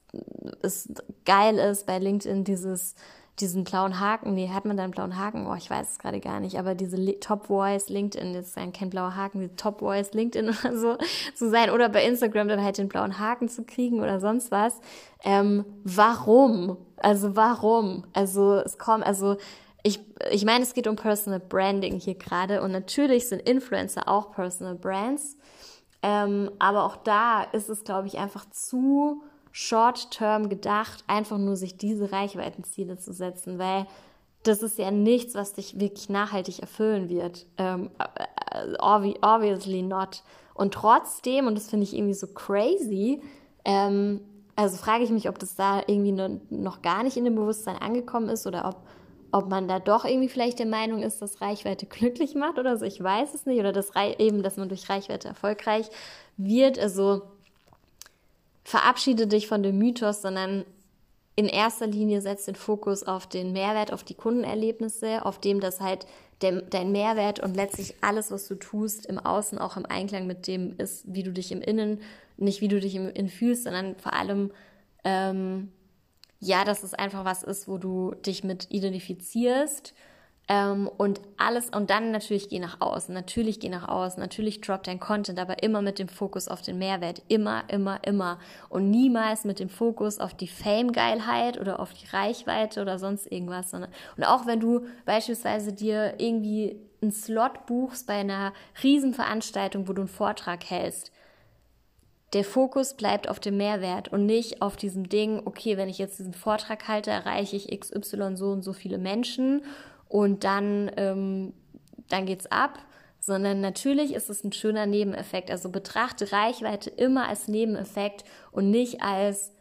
es 0.61 0.89
geil 1.25 1.59
ist, 1.59 1.87
bei 1.87 1.99
LinkedIn 2.01 2.43
dieses 2.45 2.97
diesen 3.41 3.65
blauen 3.65 3.99
Haken, 3.99 4.35
nee, 4.35 4.51
hat 4.51 4.67
man 4.67 4.77
da 4.77 4.85
einen 4.85 4.93
blauen 4.93 5.19
Haken? 5.19 5.47
Oh, 5.47 5.55
ich 5.55 5.71
weiß 5.71 5.93
es 5.93 5.99
gerade 5.99 6.21
gar 6.21 6.39
nicht, 6.39 6.59
aber 6.59 6.75
diese 6.75 7.19
Top 7.19 7.47
Voice 7.47 7.89
LinkedIn, 7.89 8.35
das 8.35 8.49
ist 8.49 8.57
ja 8.57 8.67
kein 8.71 8.91
blauer 8.91 9.17
Haken, 9.17 9.41
die 9.41 9.49
Top 9.57 9.81
Voice 9.81 10.13
LinkedIn 10.13 10.51
oder 10.65 10.77
so 10.77 10.99
zu 11.35 11.49
sein 11.49 11.71
oder 11.71 11.89
bei 11.89 12.05
Instagram 12.05 12.49
dann 12.49 12.63
halt 12.63 12.79
den 12.79 12.89
blauen 12.89 13.19
Haken 13.19 13.49
zu 13.49 13.65
kriegen 13.65 14.01
oder 14.01 14.21
sonst 14.21 14.51
was. 14.51 14.81
Ähm, 15.25 15.65
warum? 15.83 16.77
Also 16.99 17.35
warum? 17.35 18.05
Also 18.13 18.57
es 18.57 18.79
kommt, 18.79 19.05
also 19.05 19.37
ich, 19.83 20.01
ich 20.31 20.45
meine, 20.45 20.63
es 20.63 20.75
geht 20.75 20.87
um 20.87 20.97
Personal 20.97 21.41
Branding 21.41 21.99
hier 21.99 22.15
gerade 22.15 22.63
und 22.63 22.71
natürlich 22.71 23.29
sind 23.29 23.41
Influencer 23.43 24.09
auch 24.09 24.31
Personal 24.33 24.75
Brands, 24.75 25.37
ähm, 26.03 26.51
aber 26.59 26.85
auch 26.85 26.97
da 26.99 27.45
ist 27.45 27.69
es, 27.69 27.83
glaube 27.83 28.09
ich, 28.09 28.19
einfach 28.19 28.49
zu 28.51 29.23
short-term 29.53 30.49
gedacht, 30.49 31.05
einfach 31.07 31.39
nur 31.39 31.57
sich 31.57 31.77
diese 31.77 32.11
Reichweitenziele 32.11 32.99
zu 32.99 33.13
setzen, 33.13 33.59
weil 33.59 33.87
das 34.43 34.63
ist 34.63 34.79
ja 34.79 34.91
nichts, 34.91 35.35
was 35.35 35.53
dich 35.53 35.79
wirklich 35.79 36.09
nachhaltig 36.09 36.61
erfüllen 36.61 37.09
wird. 37.09 37.47
Ähm, 37.59 37.91
äh, 37.99 38.77
obviously 38.81 39.83
not. 39.83 40.25
Und 40.55 40.75
trotzdem, 40.75 41.47
und 41.47 41.55
das 41.55 41.71
finde 41.71 41.85
ich 41.85 41.95
irgendwie 41.95 42.15
so 42.15 42.27
crazy, 42.27 43.23
ähm, 43.65 44.21
also 44.57 44.77
frage 44.77 45.05
ich 45.05 45.11
mich, 45.11 45.29
ob 45.29 45.39
das 45.39 45.55
da 45.55 45.83
irgendwie 45.87 46.13
noch 46.51 46.83
gar 46.83 47.03
nicht 47.03 47.17
in 47.17 47.25
dem 47.25 47.37
Bewusstsein 47.37 47.77
angekommen 47.77 48.29
ist 48.29 48.47
oder 48.47 48.69
ob, 48.69 48.77
ob 49.31 49.49
man 49.49 49.67
da 49.67 49.79
doch 49.79 50.05
irgendwie 50.05 50.29
vielleicht 50.29 50.59
der 50.59 50.67
Meinung 50.67 51.03
ist, 51.03 51.23
dass 51.23 51.41
Reichweite 51.41 51.87
glücklich 51.91 52.35
macht 52.35 52.59
oder 52.59 52.77
so. 52.77 52.85
Ich 52.85 53.03
weiß 53.03 53.35
es 53.35 53.47
nicht. 53.47 53.61
Oder 53.61 53.73
dass 53.73 53.93
eben, 54.19 54.43
dass 54.43 54.57
man 54.57 54.69
durch 54.69 54.89
Reichweite 54.89 55.29
erfolgreich 55.29 55.89
wird. 56.37 56.79
Also 56.79 57.23
verabschiede 58.65 59.27
dich 59.27 59.49
von 59.49 59.63
dem 59.63 59.79
Mythos, 59.79 60.23
sondern 60.23 60.65
in 61.35 61.47
erster 61.47 61.87
Linie 61.87 62.21
setzt 62.21 62.47
den 62.47 62.55
Fokus 62.55 63.03
auf 63.05 63.27
den 63.27 63.53
Mehrwert, 63.53 63.93
auf 63.93 64.05
die 64.05 64.15
Kundenerlebnisse, 64.15 65.25
auf 65.25 65.41
dem, 65.41 65.61
dass 65.61 65.81
halt 65.81 66.07
der, 66.43 66.61
dein 66.63 66.93
Mehrwert 66.93 67.41
und 67.41 67.57
letztlich 67.57 67.95
alles, 68.03 68.31
was 68.31 68.47
du 68.49 68.55
tust, 68.55 69.07
im 69.07 69.19
Außen 69.19 69.59
auch 69.59 69.77
im 69.77 69.87
Einklang 69.87 70.27
mit 70.27 70.47
dem 70.47 70.77
ist, 70.77 71.05
wie 71.07 71.23
du 71.23 71.33
dich 71.33 71.51
im 71.53 71.63
Innen, 71.63 72.01
nicht 72.37 72.61
wie 72.61 72.69
du 72.69 72.81
dich 72.81 72.95
im 72.95 73.09
Innen 73.09 73.29
fühlst, 73.29 73.65
sondern 73.65 73.97
vor 73.97 74.13
allem, 74.13 74.51
ähm, 75.05 75.73
ja, 76.41 76.65
dass 76.65 76.83
es 76.83 76.93
einfach 76.93 77.25
was 77.25 77.43
ist, 77.43 77.69
wo 77.69 77.79
du 77.79 78.15
dich 78.27 78.45
mit 78.45 78.67
identifizierst 78.71 79.95
ähm, 80.49 80.91
und 80.97 81.21
alles, 81.37 81.71
und 81.71 81.91
dann 81.91 82.11
natürlich 82.11 82.49
geh 82.49 82.59
nach 82.59 82.81
außen, 82.81 83.15
natürlich 83.15 83.61
geh 83.61 83.69
nach 83.69 83.89
außen, 83.89 84.21
natürlich 84.21 84.61
drop 84.61 84.83
dein 84.83 84.99
Content, 84.99 85.39
aber 85.39 85.63
immer 85.63 85.83
mit 85.83 85.99
dem 85.99 86.09
Fokus 86.09 86.49
auf 86.49 86.63
den 86.63 86.79
Mehrwert, 86.79 87.23
immer, 87.29 87.65
immer, 87.69 88.01
immer. 88.05 88.39
Und 88.69 88.91
niemals 88.91 89.45
mit 89.45 89.61
dem 89.61 89.69
Fokus 89.69 90.19
auf 90.19 90.35
die 90.35 90.49
Fame-Geilheit 90.49 91.61
oder 91.61 91.79
auf 91.79 91.93
die 91.93 92.07
Reichweite 92.07 92.83
oder 92.83 92.99
sonst 92.99 93.31
irgendwas, 93.31 93.71
sondern, 93.71 93.91
und 94.17 94.25
auch 94.25 94.47
wenn 94.47 94.59
du 94.59 94.87
beispielsweise 95.05 95.73
dir 95.73 96.15
irgendwie 96.19 96.77
einen 97.01 97.13
Slot 97.13 97.67
buchst 97.67 98.07
bei 98.07 98.15
einer 98.15 98.53
Riesenveranstaltung, 98.83 99.89
wo 99.89 99.93
du 99.93 100.03
einen 100.03 100.09
Vortrag 100.09 100.69
hältst, 100.69 101.13
der 102.33 102.45
Fokus 102.45 102.95
bleibt 102.95 103.29
auf 103.29 103.41
dem 103.41 103.59
Mehrwert 103.59 104.09
und 104.09 104.27
nicht 104.27 104.63
auf 104.63 104.77
diesem 104.77 105.09
Ding, 105.09 105.43
okay, 105.45 105.77
wenn 105.77 105.89
ich 105.89 105.99
jetzt 105.99 106.19
diesen 106.19 106.33
Vortrag 106.33 106.89
halte, 106.89 107.11
erreiche 107.11 107.57
ich 107.57 107.79
XY 107.79 108.37
so 108.37 108.51
und 108.51 108.63
so 108.63 108.73
viele 108.73 108.99
Menschen 108.99 109.63
und 110.13 110.45
dann, 110.45 110.91
ähm, 110.99 111.55
dann 112.11 112.27
geht's 112.27 112.45
ab, 112.47 112.79
sondern 113.19 113.63
natürlich 113.63 114.13
ist 114.13 114.29
es 114.29 114.45
ein 114.45 114.53
schöner 114.53 114.85
Nebeneffekt. 114.85 115.51
Also 115.51 115.71
betrachte 115.71 116.33
Reichweite 116.33 116.91
immer 116.91 117.29
als 117.31 117.49
Nebeneffekt 117.49 118.25
und 118.51 118.71
nicht 118.71 119.01
als 119.01 119.53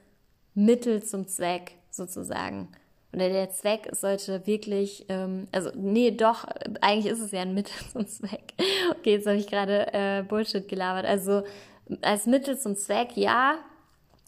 Mittel 0.54 1.02
zum 1.04 1.26
Zweck 1.26 1.78
sozusagen. 1.90 2.68
Oder 3.14 3.30
der 3.30 3.50
Zweck 3.52 3.88
sollte 3.94 4.46
wirklich, 4.46 5.06
ähm, 5.08 5.48
also 5.54 5.72
nee, 5.74 6.12
doch, 6.12 6.46
eigentlich 6.82 7.14
ist 7.14 7.22
es 7.22 7.32
ja 7.32 7.44
ein 7.44 7.54
Mittel 7.54 7.74
zum 7.94 8.06
Zweck. 8.06 8.54
Okay, 9.00 9.14
jetzt 9.14 9.28
habe 9.28 9.38
ich 9.38 9.48
gerade 9.48 9.94
äh, 9.94 10.24
Bullshit 10.28 10.68
gelabert. 10.68 11.06
Also 11.06 11.44
als 12.02 12.26
Mittel 12.26 12.60
zum 12.60 12.76
Zweck, 12.76 13.16
ja, 13.16 13.56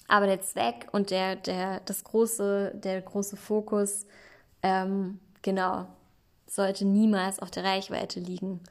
aber 0.07 0.27
der 0.27 0.39
Zweck 0.39 0.87
und 0.93 1.11
der, 1.11 1.35
der, 1.35 1.81
das 1.81 2.05
große, 2.05 2.71
der 2.75 3.01
große 3.01 3.35
Fokus, 3.35 4.05
ähm, 4.61 5.19
genau, 5.41 5.87
sollte 6.55 6.85
niemals 6.85 7.39
auf 7.39 7.51
der 7.51 7.63
Reichweite 7.63 8.19
liegen. 8.19 8.61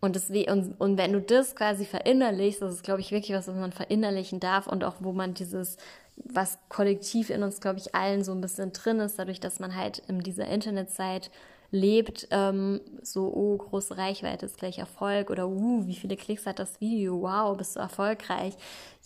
Und, 0.00 0.14
das, 0.14 0.30
und, 0.30 0.80
und 0.80 0.98
wenn 0.98 1.12
du 1.12 1.20
das 1.20 1.56
quasi 1.56 1.84
verinnerlichst, 1.84 2.62
das 2.62 2.74
ist, 2.74 2.82
glaube 2.82 3.00
ich, 3.00 3.10
wirklich 3.10 3.36
was, 3.36 3.48
was 3.48 3.56
man 3.56 3.72
verinnerlichen 3.72 4.40
darf 4.40 4.66
und 4.66 4.84
auch 4.84 4.96
wo 5.00 5.12
man 5.12 5.34
dieses, 5.34 5.78
was 6.16 6.58
kollektiv 6.68 7.30
in 7.30 7.42
uns, 7.42 7.60
glaube 7.60 7.78
ich, 7.78 7.94
allen 7.94 8.22
so 8.22 8.32
ein 8.32 8.40
bisschen 8.40 8.72
drin 8.72 9.00
ist, 9.00 9.18
dadurch, 9.18 9.40
dass 9.40 9.58
man 9.58 9.74
halt 9.74 10.02
in 10.06 10.20
dieser 10.20 10.46
Internetzeit 10.46 11.30
lebt, 11.70 12.28
ähm, 12.30 12.80
so, 13.02 13.32
oh, 13.32 13.56
große 13.56 13.96
Reichweite 13.96 14.46
ist 14.46 14.58
gleich 14.58 14.78
Erfolg 14.78 15.30
oder, 15.30 15.48
uh, 15.48 15.86
wie 15.86 15.96
viele 15.96 16.16
Klicks 16.16 16.46
hat 16.46 16.58
das 16.58 16.80
Video, 16.80 17.22
wow, 17.22 17.56
bist 17.56 17.76
du 17.76 17.80
erfolgreich. 17.80 18.54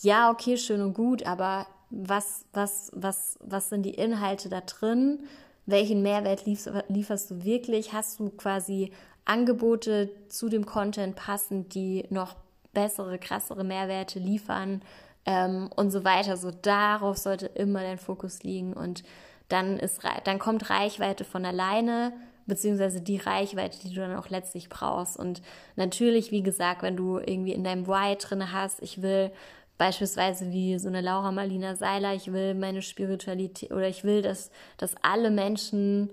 Ja, 0.03 0.31
okay, 0.31 0.57
schön 0.57 0.83
und 0.83 0.95
gut, 0.95 1.25
aber 1.25 1.67
was, 1.91 2.45
was, 2.53 2.91
was, 2.95 3.39
was 3.41 3.69
sind 3.69 3.83
die 3.83 3.95
Inhalte 3.95 4.49
da 4.49 4.61
drin? 4.61 5.21
Welchen 5.67 6.03
Mehrwert 6.03 6.45
lieferst 6.47 7.31
du 7.31 7.45
wirklich? 7.45 7.93
Hast 7.93 8.21
du 8.21 8.31
quasi 8.31 8.93
Angebote 9.25 10.11
zu 10.29 10.49
dem 10.49 10.67
Content 10.67 11.15
passend, 11.17 11.75
die 11.75 12.05
noch 12.11 12.37
bessere, 12.73 13.19
krassere 13.19 13.65
Mehrwerte 13.65 14.19
liefern 14.19 14.83
ähm, 15.27 15.71
und 15.77 15.91
so 15.91 16.05
weiter. 16.05 16.37
So 16.37 16.51
darauf 16.51 17.17
sollte 17.17 17.47
immer 17.47 17.81
dein 17.81 17.99
Fokus 17.99 18.43
liegen 18.43 18.73
und 18.73 19.03
dann 19.49 19.79
ist 19.79 20.01
dann 20.25 20.39
kommt 20.39 20.71
Reichweite 20.71 21.25
von 21.25 21.45
alleine, 21.45 22.13
beziehungsweise 22.47 23.01
die 23.01 23.17
Reichweite, 23.17 23.79
die 23.81 23.93
du 23.93 24.01
dann 24.01 24.17
auch 24.17 24.29
letztlich 24.29 24.69
brauchst. 24.69 25.17
Und 25.17 25.43
natürlich, 25.77 26.31
wie 26.31 26.43
gesagt, 26.43 26.83
wenn 26.83 26.97
du 26.97 27.19
irgendwie 27.19 27.53
in 27.53 27.65
deinem 27.65 27.87
Why 27.87 28.17
drin 28.17 28.53
hast, 28.53 28.81
ich 28.81 29.03
will 29.03 29.33
beispielsweise 29.81 30.53
wie 30.53 30.79
so 30.79 30.89
eine 30.89 31.01
Laura 31.01 31.33
Marlina 31.33 31.75
Seiler, 31.75 32.15
ich 32.15 32.31
will 32.31 32.53
meine 32.53 32.83
Spiritualität 32.83 33.73
oder 33.73 33.89
ich 33.89 34.05
will, 34.05 34.21
dass, 34.21 34.51
dass 34.77 34.95
alle 35.01 35.31
Menschen 35.31 36.11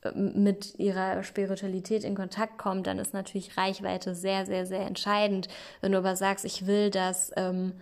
äh, 0.00 0.12
mit 0.12 0.78
ihrer 0.78 1.22
Spiritualität 1.22 2.04
in 2.04 2.14
Kontakt 2.14 2.56
kommen, 2.56 2.82
dann 2.82 2.98
ist 2.98 3.12
natürlich 3.12 3.58
Reichweite 3.58 4.14
sehr, 4.14 4.46
sehr, 4.46 4.64
sehr 4.64 4.86
entscheidend. 4.86 5.48
Wenn 5.82 5.92
du 5.92 5.98
aber 5.98 6.16
sagst, 6.16 6.46
ich 6.46 6.66
will, 6.66 6.88
dass, 6.88 7.32
ähm, 7.36 7.74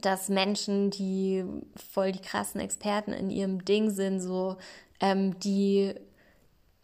dass 0.00 0.28
Menschen, 0.28 0.90
die 0.90 1.44
voll 1.92 2.10
die 2.10 2.22
krassen 2.22 2.60
Experten 2.60 3.12
in 3.12 3.30
ihrem 3.30 3.64
Ding 3.64 3.88
sind, 3.90 4.18
so 4.18 4.56
ähm, 4.98 5.38
die 5.38 5.94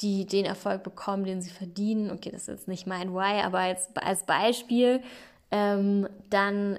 die 0.00 0.24
den 0.26 0.44
Erfolg 0.44 0.84
bekommen, 0.84 1.24
den 1.24 1.42
sie 1.42 1.50
verdienen. 1.50 2.12
Okay, 2.12 2.30
das 2.30 2.42
ist 2.42 2.46
jetzt 2.46 2.68
nicht 2.68 2.86
mein 2.86 3.12
Why, 3.12 3.42
aber 3.42 3.58
als, 3.58 3.88
als 3.96 4.22
Beispiel, 4.22 5.02
ähm, 5.50 6.08
dann 6.30 6.78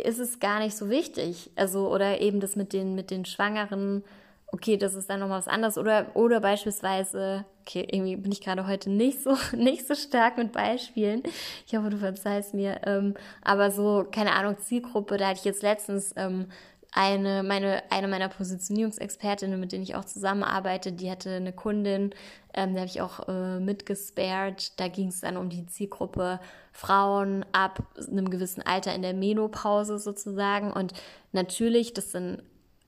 ist 0.00 0.18
es 0.18 0.40
gar 0.40 0.58
nicht 0.60 0.76
so 0.76 0.90
wichtig. 0.90 1.50
Also, 1.56 1.88
oder 1.88 2.20
eben 2.20 2.40
das 2.40 2.56
mit 2.56 2.72
den, 2.72 2.94
mit 2.94 3.10
den 3.10 3.24
Schwangeren, 3.24 4.04
okay, 4.52 4.76
das 4.76 4.94
ist 4.94 5.08
dann 5.08 5.20
nochmal 5.20 5.38
was 5.38 5.48
anderes. 5.48 5.78
Oder, 5.78 6.06
oder 6.14 6.40
beispielsweise, 6.40 7.44
okay, 7.62 7.86
irgendwie 7.90 8.16
bin 8.16 8.32
ich 8.32 8.40
gerade 8.40 8.66
heute 8.66 8.90
nicht 8.90 9.22
so, 9.22 9.36
nicht 9.56 9.86
so 9.86 9.94
stark 9.94 10.36
mit 10.38 10.52
Beispielen. 10.52 11.22
Ich 11.66 11.76
hoffe, 11.76 11.90
du 11.90 11.98
verzeihst 11.98 12.54
mir. 12.54 12.80
Ähm, 12.84 13.14
aber 13.42 13.70
so, 13.70 14.06
keine 14.10 14.32
Ahnung, 14.32 14.58
Zielgruppe, 14.58 15.16
da 15.16 15.28
hatte 15.28 15.38
ich 15.38 15.44
jetzt 15.44 15.62
letztens 15.62 16.12
ähm, 16.16 16.46
eine, 16.92 17.42
meine, 17.42 17.82
eine 17.90 18.08
meiner 18.08 18.28
Positionierungsexpertinnen, 18.28 19.60
mit 19.60 19.72
denen 19.72 19.84
ich 19.84 19.94
auch 19.94 20.04
zusammenarbeite, 20.04 20.92
die 20.92 21.10
hatte 21.10 21.30
eine 21.30 21.52
Kundin, 21.52 22.10
ähm, 22.54 22.74
da 22.74 22.80
habe 22.80 22.90
ich 22.90 23.00
auch 23.00 23.28
äh, 23.28 23.60
mitgespared. 23.60 24.78
Da 24.78 24.88
ging 24.88 25.08
es 25.08 25.20
dann 25.20 25.36
um 25.36 25.48
die 25.48 25.66
Zielgruppe 25.66 26.40
Frauen 26.72 27.44
ab 27.52 27.82
einem 27.96 28.30
gewissen 28.30 28.62
Alter 28.62 28.94
in 28.94 29.02
der 29.02 29.14
Menopause 29.14 29.98
sozusagen. 29.98 30.72
Und 30.72 30.92
natürlich, 31.32 31.94
das 31.94 32.12
sind, 32.12 32.42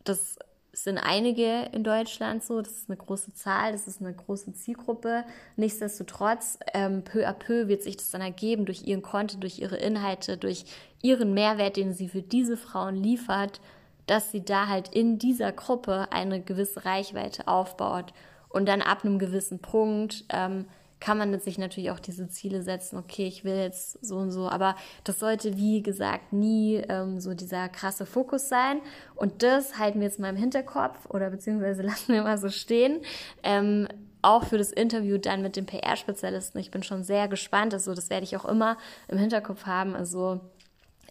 das 0.05 0.39
sind 0.73 0.99
einige 0.99 1.69
in 1.73 1.85
Deutschland 1.85 2.43
so, 2.43 2.63
das 2.63 2.73
ist 2.73 2.89
eine 2.89 2.97
große 2.97 3.35
Zahl, 3.35 3.73
das 3.73 3.87
ist 3.87 4.01
eine 4.01 4.15
große 4.15 4.55
Zielgruppe. 4.55 5.25
Nichtsdestotrotz, 5.57 6.59
ähm, 6.73 7.05
peu 7.05 7.29
à 7.29 7.35
peu 7.35 7.69
wird 7.69 7.83
sich 7.83 7.99
das 7.99 8.11
dann 8.11 8.23
ergeben 8.23 8.65
durch 8.65 8.85
ihren 8.87 9.03
Content, 9.03 9.43
durch 9.43 9.59
ihre 9.59 9.77
Inhalte, 9.77 10.39
durch 10.39 10.65
ihren 11.03 11.35
Mehrwert, 11.35 11.77
den 11.77 11.93
sie 11.93 12.09
für 12.09 12.23
diese 12.23 12.57
Frauen 12.57 12.97
liefert, 12.97 13.61
dass 14.07 14.33
sie 14.33 14.45
da 14.45 14.67
halt 14.69 14.89
in 14.89 15.19
dieser 15.19 15.53
Gruppe 15.53 16.09
eine 16.11 16.41
gewisse 16.41 16.85
Reichweite 16.85 17.49
aufbaut. 17.49 18.15
Und 18.53 18.67
dann 18.67 18.83
ab 18.83 19.05
einem 19.05 19.19
gewissen 19.19 19.61
Punkt 19.61 20.25
ähm, 20.29 20.67
kann 21.03 21.19
man 21.19 21.39
sich 21.41 21.59
natürlich 21.59 21.91
auch 21.91 21.99
diese 21.99 22.29
Ziele 22.29 22.63
setzen, 22.63 22.97
okay, 22.97 23.27
ich 23.27 23.43
will 23.45 23.57
jetzt 23.57 24.05
so 24.05 24.19
und 24.19 24.31
so, 24.31 24.49
aber 24.49 24.77
das 25.03 25.19
sollte, 25.19 25.57
wie 25.57 25.83
gesagt, 25.83 26.33
nie 26.33 26.77
ähm, 26.89 27.19
so 27.19 27.35
dieser 27.35 27.69
krasse 27.69 28.07
Fokus 28.07 28.49
sein. 28.49 28.81
Und 29.17 29.43
das 29.43 29.79
halten 29.79 29.99
wir 29.99 30.07
jetzt 30.07 30.21
mal 30.21 30.29
im 30.29 30.37
Hinterkopf 30.37 31.11
oder 31.11 31.31
beziehungsweise 31.31 31.83
lassen 31.83 32.13
wir 32.13 32.23
mal 32.23 32.39
so 32.39 32.51
stehen. 32.51 33.01
Ähm, 33.43 33.89
auch 34.23 34.45
für 34.45 34.59
das 34.59 34.71
Interview 34.71 35.19
dann 35.19 35.43
mit 35.43 35.57
dem 35.57 35.67
PR-Spezialisten. 35.67 36.61
Ich 36.61 36.71
bin 36.71 36.85
schon 36.85 37.03
sehr 37.03 37.27
gespannt. 37.27 37.75
Also 37.75 37.93
das 37.95 38.09
werde 38.09 38.23
ich 38.23 38.37
auch 38.37 38.45
immer 38.45 38.79
im 39.09 39.19
Hinterkopf 39.19 39.67
haben. 39.67 39.97
Also 39.97 40.41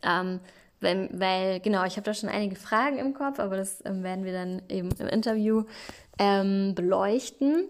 ähm, 0.01 0.39
weil, 0.81 1.09
weil 1.13 1.59
genau, 1.59 1.85
ich 1.85 1.93
habe 1.93 2.03
da 2.03 2.13
schon 2.13 2.29
einige 2.29 2.55
Fragen 2.55 2.97
im 2.97 3.13
Kopf, 3.13 3.39
aber 3.39 3.57
das 3.57 3.83
ähm, 3.85 4.03
werden 4.03 4.25
wir 4.25 4.33
dann 4.33 4.61
eben 4.69 4.89
im 4.99 5.07
Interview 5.07 5.63
ähm, 6.19 6.73
beleuchten. 6.75 7.69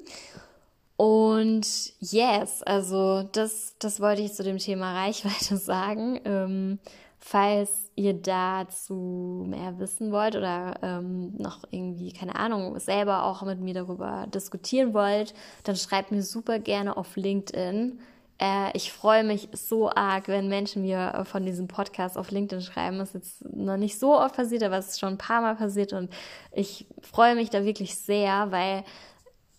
Und 0.97 1.65
yes, 2.00 2.62
also 2.63 3.24
das, 3.32 3.76
das 3.80 4.00
wollte 4.00 4.21
ich 4.21 4.34
zu 4.34 4.43
dem 4.43 4.60
Thema 4.60 4.93
Reichweite 4.93 5.58
sagen. 5.58 6.19
Ähm, 6.26 6.80
falls 7.17 7.91
ihr 7.95 8.13
dazu 8.13 9.45
mehr 9.47 9.80
wissen 9.80 10.12
wollt 10.12 10.36
oder 10.36 10.76
ähm, 10.82 11.36
noch 11.38 11.60
irgendwie, 11.69 12.12
keine 12.12 12.36
Ahnung, 12.36 12.80
selber 12.80 13.24
auch 13.24 13.43
mit 13.43 13.60
mir 13.60 13.74
darüber 13.74 14.28
diskutieren 14.34 14.93
wollt, 14.93 15.34
dann 15.63 15.76
schreibt 15.76 16.12
mir 16.12 16.24
super 16.24 16.60
gerne 16.60 16.97
auf 16.97 17.15
LinkedIn. 17.15 18.00
Äh, 18.41 18.75
ich 18.75 18.91
freue 18.91 19.23
mich 19.23 19.49
so 19.54 19.89
arg, 19.89 20.27
wenn 20.27 20.47
Menschen 20.47 20.82
mir 20.82 21.23
von 21.25 21.45
diesem 21.45 21.67
Podcast 21.67 22.17
auf 22.17 22.32
LinkedIn 22.32 22.62
schreiben. 22.62 22.97
Das 22.97 23.10
ist 23.10 23.13
jetzt 23.13 23.56
noch 23.56 23.77
nicht 23.77 23.99
so 23.99 24.17
oft 24.17 24.36
passiert, 24.36 24.63
aber 24.63 24.77
es 24.77 24.89
ist 24.89 24.99
schon 24.99 25.13
ein 25.13 25.17
paar 25.17 25.41
Mal 25.41 25.56
passiert 25.56 25.93
und 25.93 26.12
ich 26.51 26.88
freue 27.01 27.36
mich 27.36 27.51
da 27.51 27.63
wirklich 27.63 27.95
sehr, 27.95 28.51
weil 28.51 28.84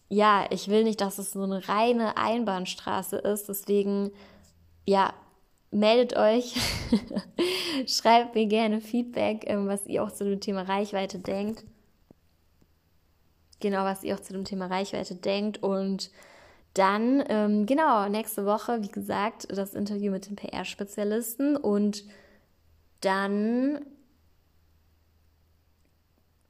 ja, 0.09 0.47
ich 0.51 0.69
will 0.69 0.85
nicht, 0.85 1.01
dass 1.01 1.19
es 1.19 1.33
so 1.33 1.43
eine 1.43 1.67
reine 1.69 2.19
Einbahnstraße 2.19 3.17
ist. 3.17 3.49
Deswegen, 3.49 4.11
ja, 4.85 5.15
meldet 5.71 6.17
euch, 6.17 6.55
schreibt 7.87 8.35
mir 8.35 8.47
gerne 8.47 8.83
Feedback, 8.83 9.45
ähm, 9.47 9.69
was 9.69 9.87
ihr 9.87 10.05
auch 10.05 10.13
zu 10.13 10.25
dem 10.25 10.41
Thema 10.41 10.63
Reichweite 10.63 11.19
denkt. 11.19 11.65
Genau, 13.61 13.85
was 13.85 14.05
ihr 14.05 14.15
auch 14.15 14.21
zu 14.21 14.35
dem 14.35 14.45
Thema 14.45 14.67
Reichweite 14.67 15.15
denkt 15.15 15.63
und 15.63 16.11
dann, 16.75 17.23
ähm, 17.29 17.67
genau, 17.67 18.09
nächste 18.09 18.47
Woche, 18.47 18.83
wie 18.83 18.91
gesagt, 18.91 19.47
das 19.51 19.75
Interview 19.75 20.11
mit 20.11 20.29
dem 20.29 20.37
PR-Spezialisten 20.37 21.57
und 21.57 22.05
dann 23.01 23.85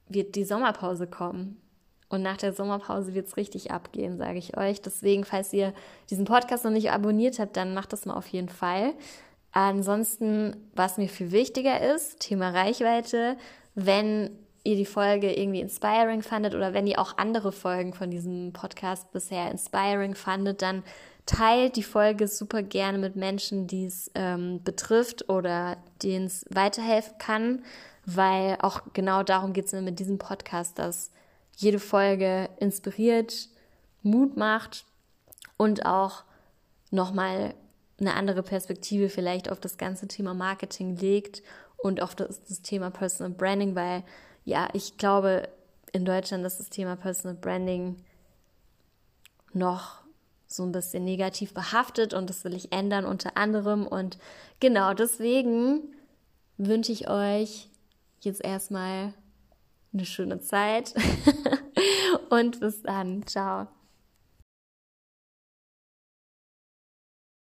wird 0.07 0.35
die 0.35 0.45
Sommerpause 0.45 1.07
kommen. 1.07 1.59
Und 2.09 2.21
nach 2.21 2.37
der 2.37 2.53
Sommerpause 2.53 3.15
wird 3.15 3.27
es 3.27 3.37
richtig 3.37 3.71
abgehen, 3.71 4.17
sage 4.17 4.37
ich 4.37 4.55
euch. 4.55 4.81
Deswegen, 4.81 5.25
falls 5.25 5.51
ihr 5.51 5.73
diesen 6.11 6.25
Podcast 6.25 6.63
noch 6.63 6.71
nicht 6.71 6.91
abonniert 6.91 7.39
habt, 7.39 7.57
dann 7.57 7.73
macht 7.73 7.91
das 7.91 8.05
mal 8.05 8.13
auf 8.13 8.27
jeden 8.27 8.49
Fall. 8.49 8.93
Ansonsten, 9.51 10.55
was 10.75 10.97
mir 10.97 11.09
viel 11.09 11.31
wichtiger 11.31 11.81
ist, 11.93 12.19
Thema 12.19 12.51
Reichweite, 12.51 13.35
wenn 13.73 14.29
ihr 14.63 14.75
die 14.75 14.85
Folge 14.85 15.33
irgendwie 15.33 15.59
inspiring 15.59 16.21
fandet 16.21 16.55
oder 16.55 16.73
wenn 16.73 16.87
ihr 16.87 16.99
auch 16.99 17.17
andere 17.17 17.51
Folgen 17.51 17.93
von 17.93 18.09
diesem 18.09 18.53
Podcast 18.53 19.11
bisher 19.11 19.51
inspiring 19.51 20.15
fandet, 20.15 20.61
dann 20.61 20.83
teilt 21.25 21.75
die 21.75 21.83
Folge 21.83 22.27
super 22.27 22.63
gerne 22.63 22.97
mit 22.97 23.15
Menschen, 23.15 23.67
die 23.67 23.85
es 23.85 24.11
ähm, 24.15 24.61
betrifft 24.63 25.29
oder 25.29 25.77
denen 26.01 26.25
es 26.25 26.45
weiterhelfen 26.49 27.17
kann, 27.17 27.63
weil 28.05 28.57
auch 28.61 28.81
genau 28.93 29.23
darum 29.23 29.53
geht 29.53 29.65
es 29.65 29.73
mir 29.73 29.81
mit 29.81 29.99
diesem 29.99 30.17
Podcast, 30.17 30.79
dass 30.79 31.11
jede 31.55 31.79
Folge 31.79 32.49
inspiriert, 32.59 33.49
Mut 34.01 34.37
macht 34.37 34.85
und 35.57 35.85
auch 35.85 36.23
nochmal 36.91 37.53
eine 37.99 38.15
andere 38.15 38.43
Perspektive 38.43 39.09
vielleicht 39.09 39.49
auf 39.49 39.59
das 39.59 39.77
ganze 39.77 40.07
Thema 40.07 40.33
Marketing 40.33 40.97
legt 40.97 41.41
und 41.77 42.01
auf 42.01 42.15
das, 42.15 42.43
das 42.43 42.61
Thema 42.61 42.89
Personal 42.91 43.33
Branding, 43.33 43.75
weil 43.75 44.03
ja, 44.45 44.67
ich 44.73 44.97
glaube 44.97 45.49
in 45.91 46.05
Deutschland 46.05 46.45
ist 46.45 46.59
das 46.59 46.69
Thema 46.69 46.95
Personal 46.95 47.37
Branding 47.37 48.03
noch 49.53 50.03
so 50.47 50.63
ein 50.63 50.71
bisschen 50.71 51.03
negativ 51.03 51.53
behaftet 51.53 52.13
und 52.13 52.29
das 52.29 52.43
will 52.43 52.53
ich 52.53 52.71
ändern 52.71 53.05
unter 53.05 53.37
anderem. 53.37 53.87
Und 53.87 54.17
genau 54.59 54.93
deswegen 54.93 55.81
wünsche 56.57 56.91
ich 56.91 57.09
euch 57.09 57.69
jetzt 58.21 58.43
erstmal 58.43 59.13
eine 59.93 60.05
schöne 60.05 60.39
Zeit 60.39 60.93
und 62.29 62.59
bis 62.59 62.81
dann. 62.81 63.25
Ciao. 63.27 63.67